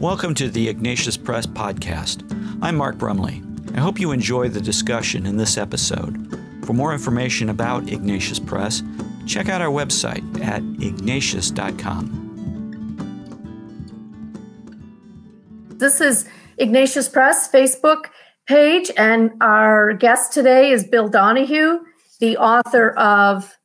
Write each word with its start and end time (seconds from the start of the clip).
Welcome 0.00 0.34
to 0.34 0.48
the 0.48 0.68
Ignatius 0.68 1.16
Press 1.16 1.44
Podcast. 1.44 2.22
I'm 2.62 2.76
Mark 2.76 2.98
Brumley. 2.98 3.42
I 3.74 3.80
hope 3.80 3.98
you 3.98 4.12
enjoy 4.12 4.48
the 4.48 4.60
discussion 4.60 5.26
in 5.26 5.38
this 5.38 5.58
episode. 5.58 6.38
For 6.64 6.72
more 6.72 6.92
information 6.92 7.48
about 7.48 7.88
Ignatius 7.90 8.38
Press, 8.38 8.84
check 9.26 9.48
out 9.48 9.60
our 9.60 9.72
website 9.72 10.40
at 10.40 10.62
ignatius.com. 10.80 12.14
This 15.78 16.00
is 16.00 16.28
Ignatius 16.58 17.08
Press 17.08 17.50
Facebook 17.50 18.04
page, 18.46 18.92
and 18.96 19.32
our 19.40 19.94
guest 19.94 20.32
today 20.32 20.70
is 20.70 20.84
Bill 20.84 21.08
Donohue, 21.08 21.80
the 22.20 22.36
author 22.36 22.90
of 22.90 23.58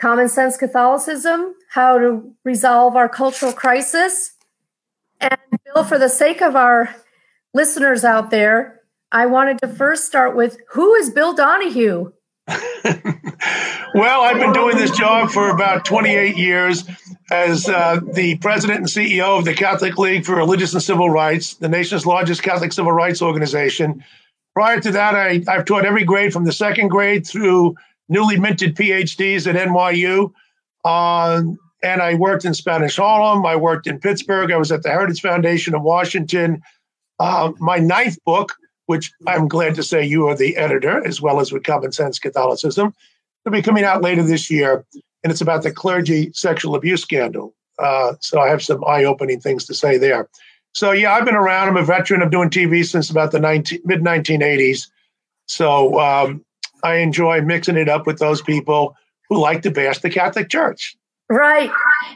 Common 0.00 0.28
Sense 0.28 0.56
Catholicism 0.56 1.56
How 1.72 1.98
to 1.98 2.32
Resolve 2.44 2.94
Our 2.94 3.08
Cultural 3.08 3.52
Crisis. 3.52 4.36
And 5.20 5.38
Bill, 5.64 5.84
for 5.84 5.98
the 5.98 6.08
sake 6.08 6.40
of 6.40 6.56
our 6.56 6.94
listeners 7.54 8.04
out 8.04 8.30
there, 8.30 8.80
I 9.10 9.26
wanted 9.26 9.58
to 9.60 9.68
first 9.68 10.06
start 10.06 10.36
with 10.36 10.58
who 10.70 10.94
is 10.94 11.10
Bill 11.10 11.34
Donohue? 11.34 12.12
well, 13.94 14.22
I've 14.22 14.38
been 14.38 14.52
doing 14.52 14.76
this 14.76 14.90
job 14.96 15.30
for 15.30 15.50
about 15.50 15.84
28 15.84 16.36
years 16.36 16.84
as 17.30 17.68
uh, 17.68 18.00
the 18.12 18.36
president 18.38 18.78
and 18.78 18.88
CEO 18.88 19.38
of 19.38 19.44
the 19.44 19.54
Catholic 19.54 19.98
League 19.98 20.24
for 20.24 20.34
Religious 20.34 20.72
and 20.72 20.82
Civil 20.82 21.10
Rights, 21.10 21.54
the 21.54 21.68
nation's 21.68 22.06
largest 22.06 22.42
Catholic 22.42 22.72
civil 22.72 22.92
rights 22.92 23.20
organization. 23.20 24.02
Prior 24.54 24.80
to 24.80 24.90
that, 24.92 25.14
I, 25.14 25.42
have 25.46 25.66
taught 25.66 25.84
every 25.84 26.04
grade 26.04 26.32
from 26.32 26.44
the 26.44 26.52
second 26.52 26.88
grade 26.88 27.26
through 27.26 27.76
newly 28.08 28.38
minted 28.38 28.76
PhDs 28.76 29.46
at 29.46 29.54
NYU. 29.54 30.32
Uh, 30.84 31.42
and 31.82 32.02
I 32.02 32.14
worked 32.14 32.44
in 32.44 32.54
Spanish 32.54 32.96
Harlem. 32.96 33.46
I 33.46 33.56
worked 33.56 33.86
in 33.86 34.00
Pittsburgh. 34.00 34.50
I 34.50 34.56
was 34.56 34.72
at 34.72 34.82
the 34.82 34.90
Heritage 34.90 35.20
Foundation 35.20 35.74
of 35.74 35.82
Washington. 35.82 36.62
Uh, 37.18 37.52
my 37.58 37.78
ninth 37.78 38.18
book, 38.24 38.54
which 38.86 39.12
I'm 39.26 39.48
glad 39.48 39.74
to 39.76 39.82
say 39.82 40.04
you 40.04 40.28
are 40.28 40.36
the 40.36 40.56
editor, 40.56 41.06
as 41.06 41.20
well 41.20 41.40
as 41.40 41.52
with 41.52 41.64
Common 41.64 41.92
Sense 41.92 42.18
Catholicism, 42.18 42.94
will 43.44 43.52
be 43.52 43.62
coming 43.62 43.84
out 43.84 44.02
later 44.02 44.22
this 44.22 44.50
year. 44.50 44.84
And 45.22 45.30
it's 45.30 45.40
about 45.40 45.62
the 45.62 45.72
clergy 45.72 46.30
sexual 46.32 46.74
abuse 46.74 47.02
scandal. 47.02 47.54
Uh, 47.78 48.14
so 48.20 48.40
I 48.40 48.48
have 48.48 48.62
some 48.62 48.84
eye 48.84 49.04
opening 49.04 49.40
things 49.40 49.64
to 49.66 49.74
say 49.74 49.98
there. 49.98 50.28
So, 50.74 50.92
yeah, 50.92 51.12
I've 51.12 51.24
been 51.24 51.34
around. 51.34 51.68
I'm 51.68 51.76
a 51.76 51.82
veteran 51.82 52.22
of 52.22 52.30
doing 52.30 52.50
TV 52.50 52.84
since 52.84 53.10
about 53.10 53.32
the 53.32 53.40
19, 53.40 53.80
mid 53.84 54.00
1980s. 54.00 54.88
So 55.46 55.98
um, 55.98 56.44
I 56.82 56.96
enjoy 56.96 57.40
mixing 57.40 57.76
it 57.76 57.88
up 57.88 58.06
with 58.06 58.18
those 58.18 58.42
people 58.42 58.96
who 59.28 59.38
like 59.38 59.62
to 59.62 59.70
bash 59.70 59.98
the 60.00 60.10
Catholic 60.10 60.48
Church. 60.48 60.96
Right. 61.30 61.70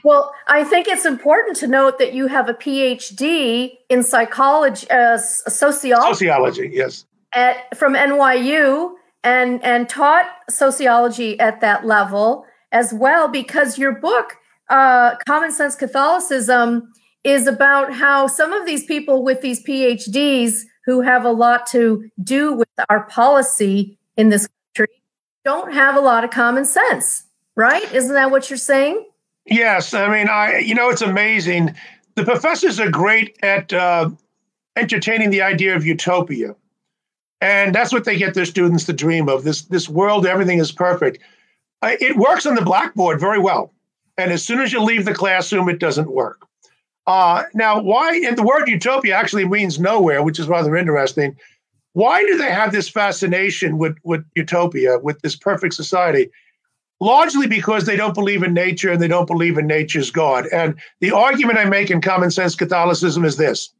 Well, 0.05 0.35
I 0.49 0.65
think 0.65 0.89
it's 0.89 1.05
important 1.05 1.57
to 1.59 1.67
note 1.67 1.99
that 1.99 2.15
you 2.15 2.29
have 2.29 2.49
a 2.49 2.55
PhD 2.55 3.73
in 3.91 4.03
psychology, 4.03 4.89
uh, 4.91 5.19
sociology. 5.19 6.15
Sociology, 6.15 6.71
yes. 6.73 7.05
At, 7.35 7.77
from 7.77 7.95
NYU 7.95 8.93
and 9.25 9.63
and 9.63 9.89
taught 9.89 10.27
sociology 10.49 11.39
at 11.39 11.61
that 11.61 11.87
level 11.87 12.47
as 12.73 12.93
well, 12.93 13.29
because 13.29 13.79
your 13.79 13.93
book, 13.93 14.37
uh, 14.71 15.17
Common 15.27 15.53
Sense 15.53 15.77
Catholicism, 15.77 16.91
is 17.23 17.47
about 17.47 17.93
how 17.93 18.27
some 18.27 18.53
of 18.53 18.65
these 18.67 18.85
people 18.85 19.23
with 19.23 19.43
these 19.43 19.63
PhDs 19.63 20.61
who 20.87 21.03
have 21.03 21.25
a 21.25 21.31
lot 21.31 21.67
to 21.69 22.09
do 22.23 22.55
with 22.55 22.69
our 22.89 23.05
policy 23.05 23.99
in 24.17 24.31
this 24.31 24.49
country 24.75 24.93
don't 25.45 25.73
have 25.75 25.97
a 25.97 26.01
lot 26.01 26.25
of 26.25 26.31
common 26.31 26.65
sense 26.65 27.25
right? 27.57 27.93
Isn't 27.93 28.15
that 28.15 28.31
what 28.31 28.51
you're 28.51 28.57
saying? 28.57 29.07
Yes. 29.47 29.95
I 29.95 30.09
mean, 30.09 30.29
I 30.29 30.59
you 30.59 30.75
know, 30.75 30.91
it's 30.91 31.03
amazing. 31.03 31.75
The 32.15 32.25
professors 32.25 32.79
are 32.79 32.91
great 32.91 33.39
at 33.43 33.73
uh, 33.73 34.11
entertaining 34.77 35.31
the 35.31 35.43
idea 35.43 35.77
of 35.77 35.85
utopia. 35.85 36.55
And 37.41 37.75
that's 37.75 37.93
what 37.93 38.05
they 38.05 38.17
get 38.17 38.35
their 38.35 38.45
students 38.45 38.85
to 38.85 38.93
dream 38.93 39.29
of 39.29 39.43
this, 39.43 39.63
this 39.63 39.89
world, 39.89 40.27
everything 40.27 40.59
is 40.59 40.71
perfect. 40.71 41.19
Uh, 41.83 41.97
it 42.01 42.17
works 42.17 42.47
on 42.47 42.55
the 42.55 42.63
blackboard 42.63 43.19
very 43.19 43.41
well. 43.41 43.73
And 44.17 44.31
as 44.31 44.45
soon 44.45 44.61
as 44.61 44.73
you 44.73 44.81
leave 44.81 45.05
the 45.05 45.15
classroom, 45.15 45.69
it 45.69 45.81
doesn't 45.81 46.11
work. 46.11 46.47
Uh, 47.07 47.45
now, 47.55 47.83
why? 47.83 48.23
And 48.25 48.39
the 48.39 48.45
word 48.45 48.69
utopia 48.69 49.17
actually 49.17 49.45
means 49.49 49.81
nowhere, 49.81 50.23
which 50.23 50.39
is 50.39 50.47
rather 50.47 50.77
interesting. 50.77 51.37
Why 51.95 52.23
do 52.23 52.39
they 52.39 52.51
have 52.51 52.71
this 52.71 52.89
fascination 52.89 53.77
with, 53.77 53.97
with 54.05 54.25
utopia, 54.37 55.01
with 55.01 55.21
this 55.23 55.35
perfect 55.35 55.75
society? 55.75 56.31
Largely 57.03 57.49
because 57.49 57.85
they 57.85 57.97
don't 57.97 58.15
believe 58.15 58.45
in 58.45 58.55
nature 58.55 58.93
and 58.93 59.03
they 59.03 59.09
don't 59.09 59.27
believe 59.27 59.59
in 59.59 59.67
nature's 59.67 60.13
God. 60.13 60.47
And 60.53 60.77
the 61.01 61.11
argument 61.11 61.59
I 61.59 61.65
make 61.65 61.91
in 61.91 62.01
common 62.01 62.31
sense 62.31 62.55
Catholicism 62.55 63.25
is 63.25 63.37
this 63.37 63.75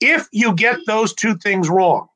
if 0.00 0.28
you 0.32 0.52
get 0.52 0.80
those 0.84 1.14
two 1.14 1.36
things 1.36 1.68
wrong, 1.68 2.08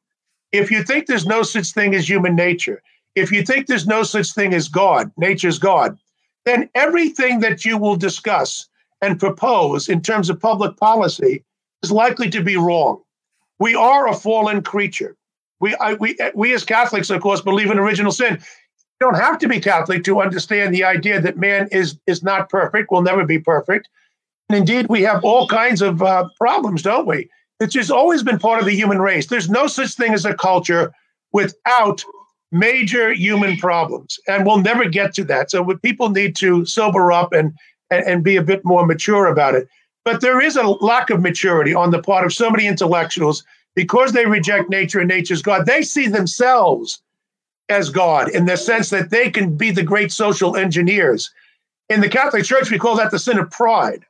if 0.51 0.69
you 0.69 0.83
think 0.83 1.07
there's 1.07 1.25
no 1.25 1.45
such 1.45 1.71
thing 1.71 1.95
as 1.95 2.11
human 2.11 2.35
nature, 2.35 2.83
if 3.15 3.31
you 3.31 3.45
think 3.45 3.69
there's 3.69 3.87
no 3.87 4.03
such 4.03 4.33
thing 4.33 4.53
as 4.53 4.67
God, 4.67 5.13
nature's 5.17 5.61
God, 5.61 5.97
then 6.45 6.69
everything 6.75 7.39
that 7.41 7.65
you 7.65 7.79
will 7.79 7.97
discuss 7.97 8.69
and 9.01 9.21
propose 9.21 9.89
in 9.89 10.03
terms 10.03 10.29
of 10.31 10.41
public 10.41 10.77
policy 10.77 11.45
is 11.85 11.93
likely 11.93 12.29
to 12.29 12.43
be 12.43 12.57
wrong. 12.57 13.01
We 13.61 13.77
are 13.77 14.09
a 14.09 14.17
fallen 14.17 14.63
creature. 14.63 15.17
We, 15.61 15.77
I, 15.77 15.95
we, 15.95 16.19
we 16.35 16.53
as 16.55 16.65
Catholics, 16.65 17.09
of 17.11 17.21
course, 17.21 17.41
believe 17.41 17.71
in 17.71 17.79
original 17.79 18.11
sin 18.11 18.43
don't 19.01 19.17
have 19.17 19.39
to 19.39 19.49
be 19.49 19.61
Catholic 19.61 20.05
to 20.05 20.21
understand 20.21 20.75
the 20.75 20.85
idea 20.85 21.21
that 21.21 21.39
man 21.39 21.69
is 21.73 21.99
is 22.07 22.23
not 22.23 22.51
perfect, 22.51 22.91
will 22.91 23.03
never 23.03 23.25
be 23.25 23.39
perfect. 23.39 23.89
And 24.49 24.59
indeed, 24.59 24.87
we 24.89 25.03
have 25.03 25.25
all 25.25 25.49
kinds 25.49 25.81
of 25.81 26.03
uh, 26.03 26.29
problems, 26.39 26.83
don't 26.83 27.07
we? 27.07 27.29
It's 27.61 27.75
just 27.75 27.91
always 27.91 28.23
been 28.23 28.39
part 28.39 28.61
of 28.61 28.67
the 28.67 28.75
human 28.75 29.01
race. 29.01 29.27
There's 29.27 29.51
no 29.51 29.67
such 29.67 29.95
thing 29.95 30.13
as 30.13 30.25
a 30.25 30.35
culture 30.35 30.93
without 31.33 32.05
major 32.53 33.13
human 33.13 33.57
problems, 33.57 34.19
and 34.29 34.45
we'll 34.45 34.61
never 34.61 34.89
get 34.89 35.15
to 35.15 35.25
that. 35.25 35.51
So 35.51 35.65
people 35.77 36.11
need 36.11 36.37
to 36.37 36.65
sober 36.67 37.11
up 37.11 37.33
and, 37.33 37.53
and 37.91 38.05
and 38.07 38.25
be 38.25 38.37
a 38.37 38.43
bit 38.43 38.65
more 38.65 38.87
mature 38.87 39.27
about 39.27 39.55
it. 39.55 39.67
But 40.05 40.21
there 40.21 40.41
is 40.41 40.57
a 40.57 40.67
lack 40.67 41.11
of 41.11 41.21
maturity 41.21 41.75
on 41.75 41.91
the 41.91 42.03
part 42.03 42.25
of 42.25 42.33
so 42.33 42.51
many 42.51 42.67
intellectuals 42.67 43.45
because 43.75 44.13
they 44.13 44.27
reject 44.27 44.69
nature 44.69 44.99
and 45.01 45.09
nature's 45.09 45.43
God. 45.43 45.67
They 45.67 45.83
see 45.83 46.07
themselves 46.07 47.01
as 47.71 47.89
God 47.89 48.29
in 48.29 48.45
the 48.45 48.57
sense 48.57 48.91
that 48.91 49.11
they 49.11 49.31
can 49.31 49.57
be 49.57 49.71
the 49.71 49.83
great 49.83 50.13
social 50.13 50.57
engineers. 50.57 51.31
In 51.89 52.01
the 52.01 52.09
Catholic 52.09 52.45
Church, 52.45 52.71
we 52.71 52.79
call 52.79 52.97
that 52.97 53.11
the 53.11 53.19
sin 53.19 53.39
of 53.39 53.51
pride. 53.51 54.05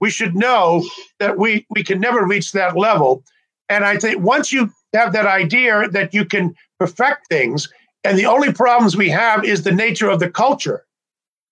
We 0.00 0.10
should 0.10 0.34
know 0.34 0.84
that 1.18 1.38
we, 1.38 1.66
we 1.70 1.84
can 1.84 2.00
never 2.00 2.24
reach 2.24 2.52
that 2.52 2.76
level. 2.76 3.22
And 3.68 3.84
I 3.84 3.98
think 3.98 4.22
once 4.22 4.52
you 4.52 4.70
have 4.92 5.12
that 5.12 5.26
idea 5.26 5.88
that 5.88 6.14
you 6.14 6.24
can 6.24 6.54
perfect 6.78 7.28
things, 7.28 7.68
and 8.04 8.18
the 8.18 8.26
only 8.26 8.52
problems 8.52 8.96
we 8.96 9.10
have 9.10 9.44
is 9.44 9.62
the 9.62 9.72
nature 9.72 10.08
of 10.08 10.20
the 10.20 10.30
culture, 10.30 10.84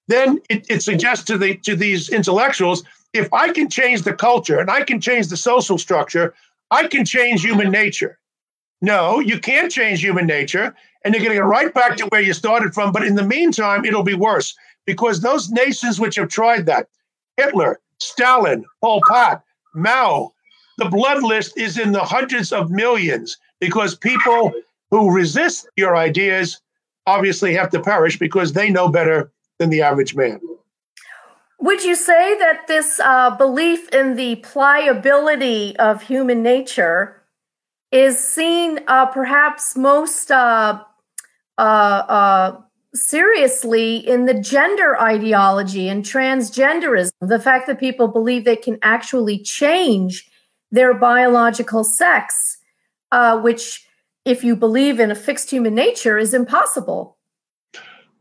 then 0.08 0.40
it, 0.50 0.66
it 0.68 0.82
suggests 0.82 1.24
to 1.24 1.38
the 1.38 1.56
to 1.58 1.74
these 1.74 2.10
intellectuals, 2.10 2.84
if 3.12 3.32
I 3.32 3.52
can 3.52 3.70
change 3.70 4.02
the 4.02 4.12
culture 4.12 4.60
and 4.60 4.70
I 4.70 4.82
can 4.82 5.00
change 5.00 5.28
the 5.28 5.36
social 5.36 5.78
structure, 5.78 6.34
I 6.70 6.88
can 6.88 7.04
change 7.04 7.42
human 7.42 7.70
nature. 7.70 8.18
No, 8.82 9.18
you 9.18 9.40
can't 9.40 9.72
change 9.72 10.00
human 10.00 10.26
nature 10.26 10.74
and 11.04 11.14
you're 11.14 11.22
going 11.22 11.36
to 11.36 11.36
get 11.36 11.44
right 11.44 11.72
back 11.72 11.96
to 11.98 12.06
where 12.06 12.20
you 12.20 12.32
started 12.32 12.74
from. 12.74 12.92
But 12.92 13.04
in 13.06 13.14
the 13.14 13.22
meantime, 13.22 13.84
it'll 13.84 14.02
be 14.02 14.14
worse 14.14 14.54
because 14.86 15.20
those 15.20 15.50
nations 15.50 16.00
which 16.00 16.16
have 16.16 16.28
tried 16.28 16.66
that 16.66 16.88
Hitler, 17.36 17.80
Stalin, 17.98 18.64
Pol 18.80 19.00
Pot, 19.06 19.42
Mao 19.74 20.34
the 20.76 20.88
blood 20.88 21.22
list 21.22 21.56
is 21.56 21.78
in 21.78 21.92
the 21.92 22.02
hundreds 22.02 22.52
of 22.52 22.70
millions 22.70 23.36
because 23.60 23.94
people 23.94 24.52
who 24.90 25.14
resist 25.14 25.68
your 25.76 25.96
ideas 25.96 26.60
obviously 27.06 27.54
have 27.54 27.70
to 27.70 27.80
perish 27.80 28.18
because 28.18 28.52
they 28.52 28.70
know 28.70 28.88
better 28.88 29.30
than 29.58 29.70
the 29.70 29.82
average 29.82 30.14
man. 30.14 30.40
Would 31.60 31.84
you 31.84 31.94
say 31.94 32.36
that 32.38 32.66
this 32.66 33.00
uh, 33.00 33.36
belief 33.36 33.88
in 33.90 34.16
the 34.16 34.36
pliability 34.36 35.76
of 35.78 36.02
human 36.02 36.42
nature 36.42 37.22
is 37.92 38.18
seen 38.18 38.80
uh, 38.88 39.06
perhaps 39.06 39.76
most 39.76 40.30
uh, 40.30 40.82
uh, 41.58 41.60
uh, 41.60 42.60
seriously 42.94 43.96
in 43.96 44.26
the 44.26 44.34
gender 44.34 45.00
ideology 45.00 45.88
and 45.88 46.04
transgenderism, 46.04 47.12
the 47.20 47.40
fact 47.40 47.66
that 47.66 47.80
people 47.80 48.08
believe 48.08 48.44
they 48.44 48.56
can 48.56 48.78
actually 48.82 49.38
change 49.38 50.28
their 50.70 50.94
biological 50.94 51.84
sex, 51.84 52.58
uh, 53.12 53.40
which, 53.40 53.86
if 54.24 54.42
you 54.42 54.56
believe 54.56 54.98
in 54.98 55.10
a 55.10 55.14
fixed 55.14 55.50
human 55.50 55.74
nature, 55.74 56.18
is 56.18 56.34
impossible. 56.34 57.16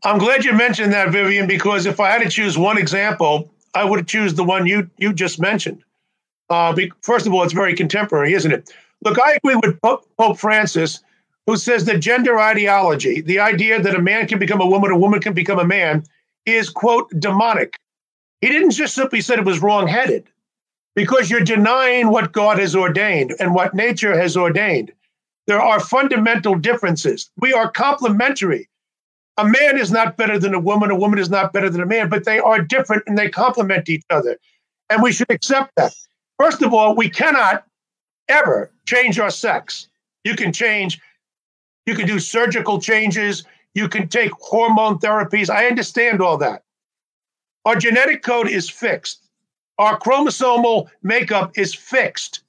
I'm 0.04 0.18
glad 0.18 0.44
you 0.44 0.52
mentioned 0.52 0.92
that, 0.92 1.10
Vivian, 1.10 1.46
because 1.46 1.86
if 1.86 1.98
I 1.98 2.10
had 2.10 2.22
to 2.22 2.28
choose 2.28 2.58
one 2.58 2.78
example, 2.78 3.50
I 3.74 3.84
would 3.84 4.06
choose 4.06 4.34
the 4.34 4.44
one 4.44 4.66
you 4.66 4.88
you 4.98 5.12
just 5.12 5.40
mentioned. 5.40 5.82
Uh, 6.50 6.76
first 7.00 7.26
of 7.26 7.32
all, 7.32 7.42
it's 7.42 7.54
very 7.54 7.74
contemporary, 7.74 8.34
isn't 8.34 8.52
it? 8.52 8.70
Look, 9.02 9.18
I 9.18 9.32
agree 9.32 9.56
with 9.56 9.80
Pope 9.80 10.38
Francis 10.38 11.00
who 11.46 11.56
says 11.56 11.84
that 11.86 12.00
gender 12.00 12.38
ideology, 12.38 13.20
the 13.20 13.40
idea 13.40 13.80
that 13.82 13.94
a 13.94 14.02
man 14.02 14.26
can 14.28 14.38
become 14.38 14.60
a 14.60 14.66
woman, 14.66 14.90
a 14.90 14.98
woman 14.98 15.20
can 15.20 15.34
become 15.34 15.58
a 15.58 15.66
man, 15.66 16.04
is, 16.46 16.70
quote, 16.70 17.10
demonic. 17.18 17.76
He 18.40 18.48
didn't 18.48 18.72
just 18.72 18.94
simply 18.94 19.20
say 19.20 19.34
it 19.34 19.44
was 19.44 19.62
wrong 19.62 19.88
headed. 19.88 20.26
because 20.94 21.30
you're 21.30 21.40
denying 21.44 22.08
what 22.08 22.32
God 22.32 22.58
has 22.58 22.76
ordained 22.76 23.34
and 23.40 23.54
what 23.54 23.74
nature 23.74 24.18
has 24.18 24.36
ordained. 24.36 24.92
There 25.46 25.60
are 25.60 25.80
fundamental 25.80 26.54
differences. 26.56 27.30
We 27.38 27.52
are 27.52 27.70
complementary. 27.70 28.68
A 29.36 29.44
man 29.46 29.78
is 29.78 29.90
not 29.90 30.16
better 30.16 30.38
than 30.38 30.54
a 30.54 30.60
woman, 30.60 30.90
a 30.90 30.96
woman 30.96 31.18
is 31.18 31.30
not 31.30 31.52
better 31.52 31.68
than 31.68 31.82
a 31.82 31.86
man, 31.86 32.08
but 32.08 32.24
they 32.24 32.38
are 32.38 32.62
different 32.62 33.02
and 33.06 33.18
they 33.18 33.28
complement 33.28 33.88
each 33.88 34.04
other. 34.10 34.38
And 34.90 35.02
we 35.02 35.12
should 35.12 35.30
accept 35.30 35.72
that. 35.76 35.92
First 36.38 36.62
of 36.62 36.72
all, 36.72 36.94
we 36.94 37.10
cannot 37.10 37.64
ever 38.28 38.70
change 38.86 39.18
our 39.18 39.30
sex. 39.30 39.88
You 40.24 40.36
can 40.36 40.52
change, 40.52 41.00
you 41.86 41.94
can 41.94 42.06
do 42.06 42.18
surgical 42.18 42.80
changes, 42.80 43.44
you 43.74 43.88
can 43.88 44.08
take 44.08 44.32
hormone 44.32 44.98
therapies. 44.98 45.50
I 45.50 45.66
understand 45.66 46.22
all 46.22 46.38
that. 46.38 46.62
Our 47.64 47.76
genetic 47.76 48.22
code 48.22 48.48
is 48.48 48.70
fixed. 48.70 49.28
Our 49.78 49.98
chromosomal 49.98 50.88
makeup 51.02 51.58
is 51.58 51.74
fixed. 51.74 52.42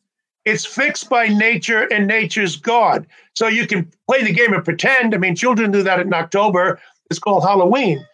It's 0.46 0.66
fixed 0.66 1.10
by 1.10 1.28
nature 1.28 1.92
and 1.92 2.06
nature's 2.06 2.56
God. 2.56 3.08
So 3.36 3.48
you 3.48 3.66
can 3.66 3.92
play 4.08 4.24
the 4.24 4.32
game 4.32 4.54
and 4.54 4.64
pretend. 4.64 5.16
I 5.16 5.18
mean, 5.18 5.36
children 5.36 5.72
do 5.72 5.82
that 5.84 6.00
in 6.00 6.14
October. 6.14 6.80
It's 7.10 7.20
called 7.20 7.44
Halloween. 7.44 8.06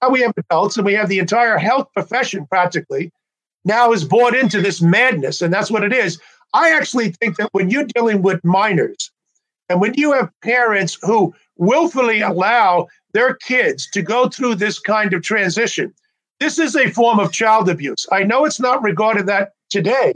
Now 0.00 0.10
we 0.10 0.20
have 0.20 0.32
adults 0.36 0.76
and 0.76 0.86
we 0.86 0.94
have 0.94 1.08
the 1.08 1.18
entire 1.18 1.58
health 1.58 1.88
profession 1.94 2.46
practically 2.46 3.10
now 3.64 3.92
is 3.92 4.04
bought 4.04 4.34
into 4.34 4.60
this 4.60 4.80
madness. 4.80 5.42
And 5.42 5.52
that's 5.52 5.70
what 5.70 5.82
it 5.82 5.92
is. 5.92 6.20
I 6.54 6.72
actually 6.72 7.12
think 7.12 7.36
that 7.36 7.50
when 7.52 7.70
you're 7.70 7.84
dealing 7.84 8.22
with 8.22 8.44
minors 8.44 9.10
and 9.70 9.80
when 9.80 9.94
you 9.94 10.12
have 10.12 10.32
parents 10.42 10.98
who 11.00 11.32
willfully 11.56 12.20
allow 12.20 12.88
their 13.12 13.36
kids 13.36 13.88
to 13.92 14.02
go 14.02 14.28
through 14.28 14.56
this 14.56 14.80
kind 14.80 15.14
of 15.14 15.22
transition, 15.22 15.94
this 16.40 16.58
is 16.58 16.74
a 16.74 16.90
form 16.90 17.20
of 17.20 17.32
child 17.32 17.68
abuse. 17.68 18.04
I 18.10 18.24
know 18.24 18.44
it's 18.44 18.58
not 18.58 18.82
regarded 18.82 19.26
that 19.26 19.52
today 19.70 20.12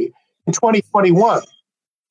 in 0.46 0.52
2021, 0.52 1.42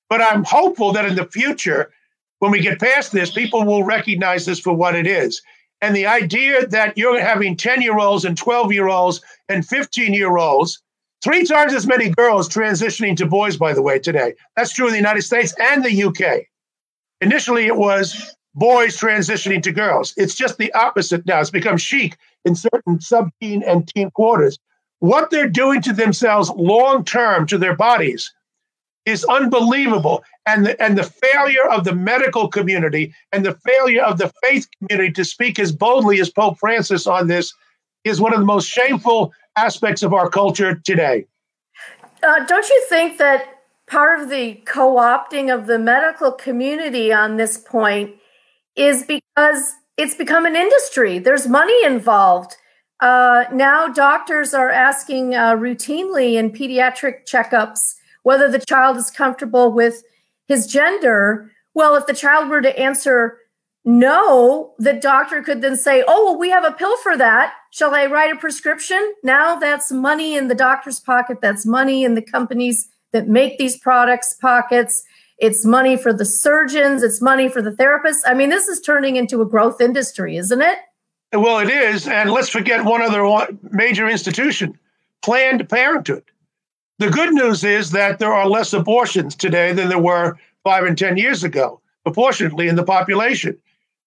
but 0.09 0.21
I'm 0.21 0.45
hopeful 0.45 0.93
that 0.93 1.05
in 1.05 1.15
the 1.15 1.25
future, 1.25 1.91
when 2.39 2.51
we 2.51 2.61
get 2.61 2.79
past 2.79 3.11
this, 3.11 3.31
people 3.31 3.65
will 3.65 3.83
recognize 3.83 4.45
this 4.45 4.59
for 4.59 4.73
what 4.73 4.95
it 4.95 5.05
is. 5.05 5.41
And 5.81 5.93
the 5.93 6.05
idea 6.05 6.65
that 6.67 6.97
you're 6.97 7.19
having 7.19 7.57
10 7.57 7.81
year 7.81 7.99
olds 7.99 8.23
and 8.23 8.37
12 8.37 8.71
year 8.71 8.87
olds 8.87 9.19
and 9.49 9.67
15 9.67 10.13
year 10.13 10.37
olds, 10.37 10.81
three 11.21 11.43
times 11.43 11.73
as 11.73 11.85
many 11.85 12.09
girls 12.09 12.47
transitioning 12.47 13.17
to 13.17 13.25
boys, 13.25 13.57
by 13.57 13.73
the 13.73 13.81
way, 13.81 13.99
today. 13.99 14.33
That's 14.55 14.71
true 14.71 14.85
in 14.85 14.93
the 14.93 14.97
United 14.97 15.23
States 15.23 15.53
and 15.59 15.83
the 15.83 16.03
UK. 16.03 16.47
Initially, 17.23 17.67
it 17.67 17.77
was 17.77 18.35
boys 18.53 18.99
transitioning 18.99 19.63
to 19.63 19.71
girls. 19.71 20.13
It's 20.17 20.35
just 20.35 20.57
the 20.57 20.73
opposite 20.73 21.25
now. 21.25 21.39
It's 21.39 21.49
become 21.49 21.77
chic 21.77 22.17
in 22.43 22.53
certain 22.53 22.99
sub 22.99 23.29
teen 23.41 23.63
and 23.63 23.87
teen 23.87 24.11
quarters. 24.11 24.59
What 24.99 25.29
they're 25.29 25.49
doing 25.49 25.81
to 25.83 25.93
themselves 25.93 26.49
long 26.49 27.05
term 27.05 27.47
to 27.47 27.57
their 27.57 27.77
bodies 27.77 28.33
is 29.05 29.23
unbelievable. 29.23 30.21
And 30.45 30.65
the, 30.65 30.83
and 30.83 30.97
the 30.97 31.05
failure 31.05 31.65
of 31.69 31.85
the 31.85 31.95
medical 31.95 32.49
community 32.49 33.13
and 33.31 33.45
the 33.45 33.55
failure 33.65 34.03
of 34.03 34.17
the 34.17 34.31
faith 34.43 34.67
community 34.77 35.13
to 35.13 35.23
speak 35.23 35.59
as 35.59 35.71
boldly 35.71 36.19
as 36.19 36.29
Pope 36.29 36.59
Francis 36.59 37.07
on 37.07 37.27
this 37.27 37.53
is 38.03 38.19
one 38.19 38.33
of 38.33 38.39
the 38.39 38.45
most 38.45 38.67
shameful 38.67 39.31
aspects 39.55 40.03
of 40.03 40.13
our 40.13 40.29
culture 40.29 40.75
today. 40.75 41.25
Uh, 42.21 42.45
don't 42.45 42.67
you 42.67 42.85
think 42.89 43.17
that 43.17 43.62
part 43.87 44.19
of 44.19 44.29
the 44.29 44.55
co 44.65 44.95
opting 44.95 45.53
of 45.53 45.67
the 45.67 45.79
medical 45.79 46.31
community 46.31 47.11
on 47.11 47.37
this 47.37 47.57
point 47.57 48.15
is 48.75 49.03
because 49.03 49.73
it's 49.97 50.15
become 50.15 50.45
an 50.45 50.55
industry. 50.55 51.19
There's 51.19 51.47
money 51.47 51.85
involved. 51.85 52.55
Uh, 52.99 53.45
now 53.51 53.87
doctors 53.87 54.53
are 54.53 54.69
asking 54.69 55.35
uh, 55.35 55.55
routinely 55.55 56.35
in 56.35 56.51
pediatric 56.51 57.25
checkups 57.29 57.95
whether 58.23 58.49
the 58.49 58.59
child 58.59 58.97
is 58.97 59.11
comfortable 59.11 59.71
with 59.71 60.03
his 60.47 60.67
gender. 60.67 61.51
Well, 61.73 61.95
if 61.95 62.07
the 62.07 62.13
child 62.13 62.49
were 62.49 62.61
to 62.61 62.79
answer 62.79 63.37
no, 63.85 64.73
the 64.79 64.93
doctor 64.93 65.41
could 65.41 65.61
then 65.61 65.75
say, 65.75 66.05
Oh, 66.07 66.25
well, 66.25 66.39
we 66.39 66.49
have 66.49 66.63
a 66.63 66.71
pill 66.71 66.95
for 66.97 67.17
that. 67.17 67.53
Shall 67.71 67.93
I 67.93 68.05
write 68.05 68.31
a 68.31 68.37
prescription? 68.37 69.13
Now 69.23 69.57
that's 69.57 69.91
money 69.91 70.35
in 70.35 70.47
the 70.47 70.55
doctor's 70.55 71.01
pocket. 71.01 71.39
That's 71.41 71.65
money 71.65 72.05
in 72.05 72.15
the 72.15 72.21
companies 72.21 72.87
that 73.13 73.27
make 73.27 73.57
these 73.57 73.77
products 73.77 74.33
pockets. 74.33 75.03
It's 75.37 75.65
money 75.65 75.95
for 75.95 76.13
the 76.13 76.25
surgeons, 76.25 77.01
it's 77.01 77.21
money 77.21 77.47
for 77.47 77.61
the 77.61 77.71
therapists. 77.71 78.21
I 78.25 78.33
mean, 78.33 78.49
this 78.49 78.67
is 78.67 78.81
turning 78.81 79.15
into 79.15 79.41
a 79.41 79.45
growth 79.45 79.79
industry, 79.79 80.37
isn't 80.37 80.61
it? 80.61 80.77
Well, 81.31 81.59
it 81.59 81.69
is. 81.69 82.07
And 82.07 82.29
let's 82.31 82.49
forget 82.49 82.85
one 82.85 83.01
other 83.01 83.47
major 83.71 84.07
institution 84.07 84.77
Planned 85.23 85.67
Parenthood. 85.69 86.23
The 86.99 87.09
good 87.09 87.33
news 87.33 87.63
is 87.63 87.91
that 87.91 88.19
there 88.19 88.33
are 88.33 88.47
less 88.47 88.73
abortions 88.73 89.35
today 89.35 89.73
than 89.73 89.89
there 89.89 89.99
were 89.99 90.37
five 90.63 90.83
and 90.83 90.97
10 90.97 91.17
years 91.17 91.43
ago, 91.43 91.81
proportionately 92.03 92.67
in 92.67 92.75
the 92.75 92.83
population. 92.83 93.57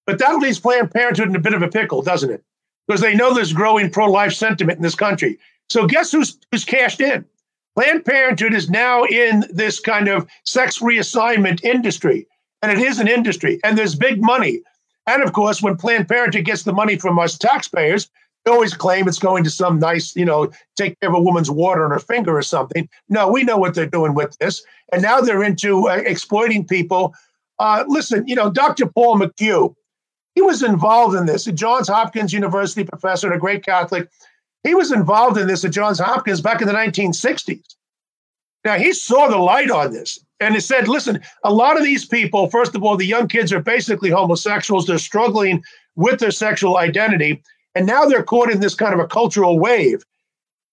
But 0.07 0.19
that 0.21 0.39
leaves 0.39 0.61
Planned 0.61 0.93
Parenthood 0.93 1.29
in 1.29 1.37
a 1.37 1.41
bit 1.41 1.55
of 1.55 1.63
a 1.63 1.69
pickle, 1.69 2.03
doesn't 2.03 2.31
it? 2.31 2.45
Because 2.87 3.01
they 3.01 3.17
know 3.17 3.35
there's 3.35 3.53
growing 3.53 3.91
pro 3.91 4.07
life 4.07 4.33
sentiment 4.33 4.77
in 4.77 4.83
this 4.83 4.95
country. 4.95 5.39
So 5.69 5.87
guess 5.87 6.13
who's, 6.13 6.39
who's 6.53 6.65
cashed 6.65 7.01
in? 7.01 7.25
Planned 7.77 8.07
Parenthood 8.07 8.55
is 8.55 8.71
now 8.71 9.05
in 9.05 9.45
this 9.51 9.81
kind 9.81 10.09
of 10.09 10.27
sex 10.45 10.79
reassignment 10.79 11.63
industry, 11.63 12.27
and 12.63 12.73
it 12.73 12.79
is 12.79 12.99
an 12.99 13.07
industry, 13.07 13.61
and 13.65 13.77
there's 13.77 13.95
big 13.95 14.23
money. 14.23 14.63
And 15.07 15.23
of 15.23 15.35
course, 15.35 15.63
when 15.63 15.77
Planned 15.77 16.09
Parenthood 16.09 16.47
gets 16.47 16.63
the 16.63 16.73
money 16.73 16.97
from 16.97 17.19
us 17.19 17.37
taxpayers, 17.37 18.09
they 18.45 18.51
always 18.51 18.73
claim 18.73 19.07
it's 19.07 19.19
going 19.19 19.45
to 19.45 19.51
some 19.51 19.79
nice, 19.79 20.17
you 20.17 20.25
know, 20.25 20.51
take 20.77 20.99
care 21.01 21.11
of 21.11 21.17
a 21.17 21.21
woman's 21.21 21.51
water 21.51 21.85
on 21.85 21.91
her 21.91 21.99
finger 21.99 22.39
or 22.39 22.43
something. 22.43 22.89
No, 23.11 23.29
we 23.29 23.45
know 23.45 23.59
what 23.59 23.75
they're 23.75 23.85
doing 23.85 24.15
with 24.15 24.35
this. 24.39 24.65
And 24.91 25.03
now 25.03 25.21
they're 25.21 25.43
into 25.43 25.89
uh, 25.89 25.97
exploiting 25.97 26.65
people. 26.65 27.13
Uh, 27.59 27.85
listen, 27.89 28.27
you 28.27 28.37
know, 28.37 28.51
Dr. 28.51 28.87
Paul 28.87 29.19
McHugh, 29.19 29.75
he 30.35 30.43
was 30.43 30.63
involved 30.63 31.17
in 31.17 31.27
this. 31.27 31.47
A 31.47 31.53
Johns 31.53 31.89
Hopkins 31.89 32.33
University 32.33 32.85
professor 32.85 33.27
and 33.27 33.37
a 33.37 33.41
great 33.41 33.65
Catholic. 33.65 34.09
He 34.65 34.75
was 34.75 34.93
involved 34.93 35.39
in 35.39 35.47
this 35.47 35.65
at 35.65 35.73
Johns 35.73 35.99
Hopkins 35.99 36.41
back 36.41 36.61
in 36.61 36.67
the 36.67 36.75
1960s. 36.75 37.77
Now, 38.65 38.77
he 38.79 38.93
saw 38.93 39.29
the 39.29 39.39
light 39.39 39.71
on 39.71 39.93
this 39.93 40.19
and 40.41 40.55
he 40.55 40.61
said, 40.61 40.89
listen, 40.89 41.21
a 41.45 41.53
lot 41.53 41.77
of 41.77 41.85
these 41.85 42.05
people, 42.05 42.51
first 42.51 42.75
of 42.75 42.83
all, 42.83 42.97
the 42.97 43.07
young 43.07 43.29
kids 43.29 43.53
are 43.53 43.61
basically 43.61 44.11
homosexuals. 44.11 44.87
They're 44.87 44.99
struggling 44.99 45.63
with 45.95 46.19
their 46.19 46.33
sexual 46.33 46.77
identity. 46.77 47.43
And 47.77 47.87
now 47.87 48.07
they're 48.07 48.25
caught 48.25 48.51
in 48.51 48.61
this 48.61 48.75
kind 48.75 48.93
of 48.93 49.01
a 49.01 49.07
cultural 49.07 49.59
wave. 49.59 50.03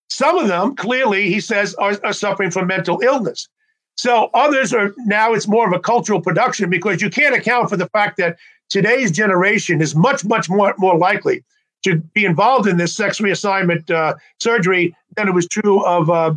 Some 0.09 0.37
of 0.37 0.47
them, 0.47 0.75
clearly, 0.75 1.29
he 1.29 1.39
says, 1.39 1.75
are, 1.75 1.99
are 2.03 2.13
suffering 2.13 2.49
from 2.49 2.67
mental 2.67 2.99
illness. 3.01 3.47
So 3.95 4.29
others 4.33 4.73
are 4.73 4.93
now 5.05 5.33
it's 5.33 5.47
more 5.47 5.67
of 5.67 5.73
a 5.73 5.79
cultural 5.79 6.21
production 6.21 6.69
because 6.69 7.01
you 7.01 7.09
can't 7.09 7.35
account 7.35 7.69
for 7.69 7.77
the 7.77 7.89
fact 7.89 8.17
that 8.17 8.37
today's 8.69 9.11
generation 9.11 9.81
is 9.81 9.95
much, 9.95 10.25
much 10.25 10.49
more, 10.49 10.73
more 10.79 10.97
likely 10.97 11.43
to 11.83 11.97
be 12.13 12.25
involved 12.25 12.67
in 12.67 12.77
this 12.77 12.95
sex 12.95 13.19
reassignment 13.19 13.89
uh, 13.91 14.15
surgery 14.39 14.95
than 15.15 15.27
it 15.27 15.33
was 15.33 15.47
true 15.47 15.85
of 15.85 16.09
uh, 16.09 16.33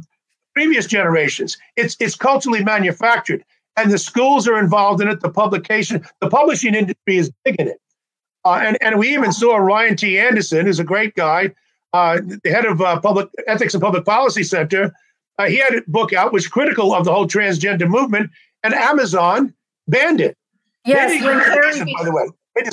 previous 0.54 0.86
generations. 0.86 1.56
It's 1.76 1.96
it's 2.00 2.16
culturally 2.16 2.62
manufactured, 2.62 3.44
and 3.76 3.90
the 3.90 3.98
schools 3.98 4.46
are 4.46 4.58
involved 4.58 5.00
in 5.00 5.08
it. 5.08 5.20
The 5.20 5.30
publication, 5.30 6.04
the 6.20 6.28
publishing 6.28 6.74
industry 6.74 7.16
is 7.16 7.30
big 7.44 7.56
in 7.58 7.68
it, 7.68 7.80
uh, 8.44 8.60
and 8.62 8.78
and 8.80 8.98
we 8.98 9.14
even 9.14 9.32
saw 9.32 9.56
Ryan 9.56 9.96
T. 9.96 10.18
Anderson, 10.18 10.66
who's 10.66 10.78
a 10.78 10.84
great 10.84 11.14
guy, 11.14 11.52
uh, 11.92 12.20
the 12.20 12.50
head 12.50 12.64
of 12.64 12.80
uh, 12.80 13.00
public 13.00 13.28
ethics 13.46 13.74
and 13.74 13.82
public 13.82 14.04
policy 14.04 14.42
center. 14.42 14.92
Uh, 15.38 15.46
he 15.46 15.58
had 15.58 15.74
a 15.74 15.82
book 15.86 16.14
out 16.14 16.32
which 16.32 16.44
was 16.44 16.48
critical 16.48 16.94
of 16.94 17.04
the 17.04 17.12
whole 17.12 17.26
transgender 17.26 17.86
movement, 17.86 18.30
and 18.62 18.72
Amazon 18.74 19.52
banned 19.86 20.20
it. 20.20 20.36
Yes, 20.86 21.22
when 21.22 21.38
Harry, 21.38 21.94
by 21.98 22.04
the 22.04 22.12
way. 22.12 22.26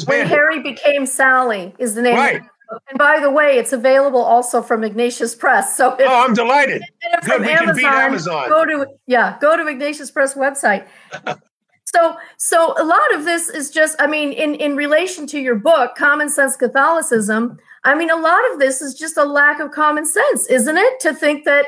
When 0.05 0.27
Harry 0.27 0.61
became 0.61 1.05
Sally 1.05 1.73
is 1.77 1.93
the 1.93 2.01
name. 2.01 2.15
Right. 2.15 2.41
And 2.89 2.97
by 2.97 3.19
the 3.19 3.29
way, 3.29 3.57
it's 3.57 3.73
available 3.73 4.21
also 4.21 4.61
from 4.61 4.83
Ignatius 4.83 5.35
Press. 5.35 5.75
So 5.75 5.93
if, 5.93 6.07
oh, 6.07 6.25
I'm 6.25 6.33
delighted. 6.33 6.83
Good, 7.25 7.43
Amazon, 7.43 7.75
we 7.75 7.85
Amazon. 7.85 8.49
Go 8.49 8.65
to 8.65 8.87
yeah, 9.07 9.37
go 9.39 9.57
to 9.57 9.67
Ignatius 9.67 10.11
Press 10.11 10.35
website. 10.35 10.87
so 11.85 12.15
so 12.37 12.73
a 12.81 12.85
lot 12.85 13.13
of 13.15 13.25
this 13.25 13.49
is 13.49 13.69
just, 13.69 13.95
I 13.99 14.07
mean, 14.07 14.31
in 14.31 14.55
in 14.55 14.75
relation 14.75 15.27
to 15.27 15.39
your 15.39 15.55
book, 15.55 15.95
Common 15.95 16.29
Sense 16.29 16.55
Catholicism. 16.55 17.57
I 17.85 17.95
mean, 17.95 18.09
a 18.09 18.15
lot 18.15 18.39
of 18.51 18.59
this 18.59 18.81
is 18.81 18.93
just 18.93 19.17
a 19.17 19.25
lack 19.25 19.59
of 19.59 19.71
common 19.71 20.05
sense, 20.05 20.47
isn't 20.47 20.77
it? 20.77 20.99
To 21.01 21.13
think 21.13 21.43
that 21.43 21.65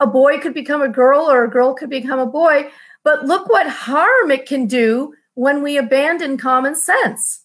a 0.00 0.06
boy 0.06 0.38
could 0.38 0.52
become 0.52 0.82
a 0.82 0.88
girl 0.88 1.22
or 1.22 1.44
a 1.44 1.50
girl 1.50 1.74
could 1.74 1.90
become 1.90 2.18
a 2.18 2.26
boy. 2.26 2.68
But 3.02 3.24
look 3.24 3.48
what 3.48 3.68
harm 3.68 4.30
it 4.30 4.46
can 4.46 4.66
do 4.66 5.14
when 5.34 5.62
we 5.62 5.76
abandon 5.76 6.38
common 6.38 6.74
sense. 6.74 7.43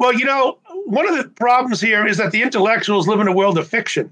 Well, 0.00 0.14
you 0.14 0.24
know, 0.24 0.58
one 0.86 1.06
of 1.06 1.18
the 1.18 1.28
problems 1.28 1.78
here 1.78 2.06
is 2.06 2.16
that 2.16 2.32
the 2.32 2.40
intellectuals 2.42 3.06
live 3.06 3.20
in 3.20 3.28
a 3.28 3.34
world 3.34 3.58
of 3.58 3.68
fiction. 3.68 4.10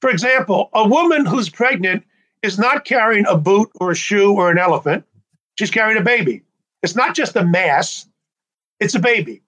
For 0.00 0.08
example, 0.08 0.70
a 0.72 0.88
woman 0.88 1.26
who's 1.26 1.50
pregnant 1.50 2.04
is 2.44 2.60
not 2.60 2.84
carrying 2.84 3.26
a 3.26 3.36
boot 3.36 3.70
or 3.80 3.90
a 3.90 3.96
shoe 3.96 4.32
or 4.32 4.52
an 4.52 4.58
elephant. 4.58 5.04
She's 5.58 5.72
carrying 5.72 5.98
a 5.98 6.04
baby. 6.04 6.42
It's 6.84 6.94
not 6.94 7.16
just 7.16 7.34
a 7.34 7.44
mass, 7.44 8.06
it's 8.78 8.94
a 8.94 9.00
baby. 9.00 9.42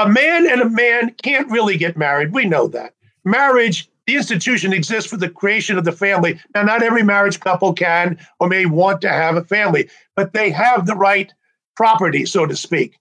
A 0.00 0.08
man 0.08 0.50
and 0.50 0.60
a 0.60 0.68
man 0.68 1.14
can't 1.22 1.48
really 1.48 1.76
get 1.78 1.96
married. 1.96 2.32
We 2.32 2.44
know 2.44 2.66
that. 2.66 2.92
Marriage 3.24 3.88
the 4.08 4.16
institution 4.16 4.72
exists 4.72 5.08
for 5.08 5.16
the 5.16 5.28
creation 5.28 5.78
of 5.78 5.84
the 5.84 5.92
family. 5.92 6.40
Now, 6.54 6.62
not 6.62 6.82
every 6.82 7.04
marriage 7.04 7.38
couple 7.38 7.72
can 7.72 8.18
or 8.40 8.48
may 8.48 8.66
want 8.66 9.00
to 9.02 9.08
have 9.08 9.36
a 9.36 9.44
family, 9.44 9.88
but 10.16 10.32
they 10.32 10.50
have 10.50 10.86
the 10.86 10.96
right 10.96 11.32
property, 11.76 12.26
so 12.26 12.46
to 12.46 12.56
speak. 12.56 12.98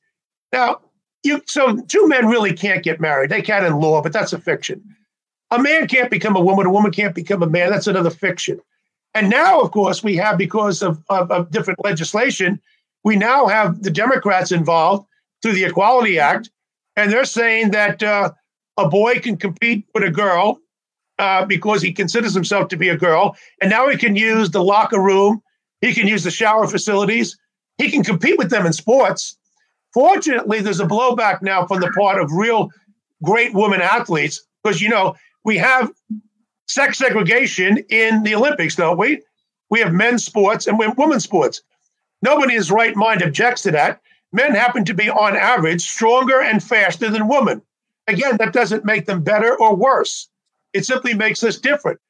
Now, 0.53 0.79
you 1.25 1.41
so 1.45 1.77
two 1.87 2.07
men 2.07 2.27
really 2.27 2.53
can't 2.53 2.83
get 2.83 3.01
married. 3.01 3.29
They 3.29 3.41
can 3.41 3.65
in 3.65 3.79
law, 3.79 4.01
but 4.01 4.13
that's 4.13 4.33
a 4.33 4.39
fiction. 4.39 4.83
A 5.51 5.61
man 5.61 5.87
can't 5.87 6.09
become 6.09 6.35
a 6.35 6.41
woman. 6.41 6.65
A 6.65 6.71
woman 6.71 6.91
can't 6.91 7.15
become 7.15 7.43
a 7.43 7.49
man. 7.49 7.69
That's 7.69 7.87
another 7.87 8.09
fiction. 8.09 8.59
And 9.13 9.29
now, 9.29 9.61
of 9.61 9.71
course, 9.71 10.03
we 10.03 10.15
have 10.17 10.37
because 10.37 10.83
of, 10.83 11.01
of, 11.09 11.31
of 11.31 11.49
different 11.49 11.83
legislation, 11.83 12.59
we 13.03 13.15
now 13.15 13.47
have 13.47 13.81
the 13.81 13.91
Democrats 13.91 14.51
involved 14.51 15.07
through 15.41 15.53
the 15.53 15.63
Equality 15.63 16.19
Act, 16.19 16.49
and 16.95 17.11
they're 17.11 17.23
saying 17.23 17.71
that 17.71 18.03
uh, 18.03 18.31
a 18.77 18.89
boy 18.89 19.19
can 19.19 19.37
compete 19.37 19.85
with 19.93 20.03
a 20.03 20.11
girl 20.11 20.59
uh, 21.19 21.45
because 21.45 21.81
he 21.81 21.93
considers 21.93 22.33
himself 22.33 22.67
to 22.69 22.77
be 22.77 22.89
a 22.89 22.97
girl, 22.97 23.37
and 23.61 23.69
now 23.69 23.87
he 23.87 23.95
can 23.95 24.15
use 24.15 24.51
the 24.51 24.63
locker 24.63 24.99
room, 24.99 25.41
he 25.79 25.93
can 25.93 26.07
use 26.07 26.23
the 26.23 26.31
shower 26.31 26.67
facilities, 26.67 27.37
he 27.77 27.89
can 27.89 28.03
compete 28.03 28.37
with 28.37 28.49
them 28.49 28.65
in 28.65 28.73
sports. 28.73 29.37
Fortunately, 29.95 30.59
there's 30.59 30.81
a 30.81 30.85
blowback 30.85 31.41
now 31.41 31.65
from 31.65 31.79
the 31.79 31.89
part 31.91 32.21
of 32.21 32.29
real 32.33 32.69
great 33.23 33.53
women 33.53 33.79
athletes 33.79 34.45
because 34.61 34.81
you 34.81 34.89
know 34.89 35.15
we 35.45 35.55
have 35.55 35.89
sex 36.67 36.97
segregation 36.97 37.77
in 37.89 38.21
the 38.23 38.35
Olympics, 38.35 38.75
don't 38.75 38.97
we? 38.97 39.21
We 39.69 39.79
have 39.79 39.93
men's 39.93 40.25
sports 40.25 40.67
and 40.67 40.77
women's 40.97 41.23
sports. 41.23 41.61
Nobody 42.21 42.55
in 42.55 42.57
his 42.57 42.71
right 42.71 42.93
mind 42.93 43.21
objects 43.21 43.61
to 43.61 43.71
that. 43.71 44.01
Men 44.33 44.53
happen 44.53 44.83
to 44.83 44.93
be, 44.93 45.09
on 45.09 45.37
average, 45.37 45.81
stronger 45.81 46.41
and 46.41 46.61
faster 46.61 47.09
than 47.09 47.29
women. 47.29 47.61
Again, 48.07 48.35
that 48.37 48.51
doesn't 48.51 48.83
make 48.83 49.05
them 49.05 49.23
better 49.23 49.57
or 49.57 49.77
worse. 49.77 50.27
It 50.73 50.85
simply 50.85 51.13
makes 51.13 51.41
us 51.41 51.57
different. 51.57 52.01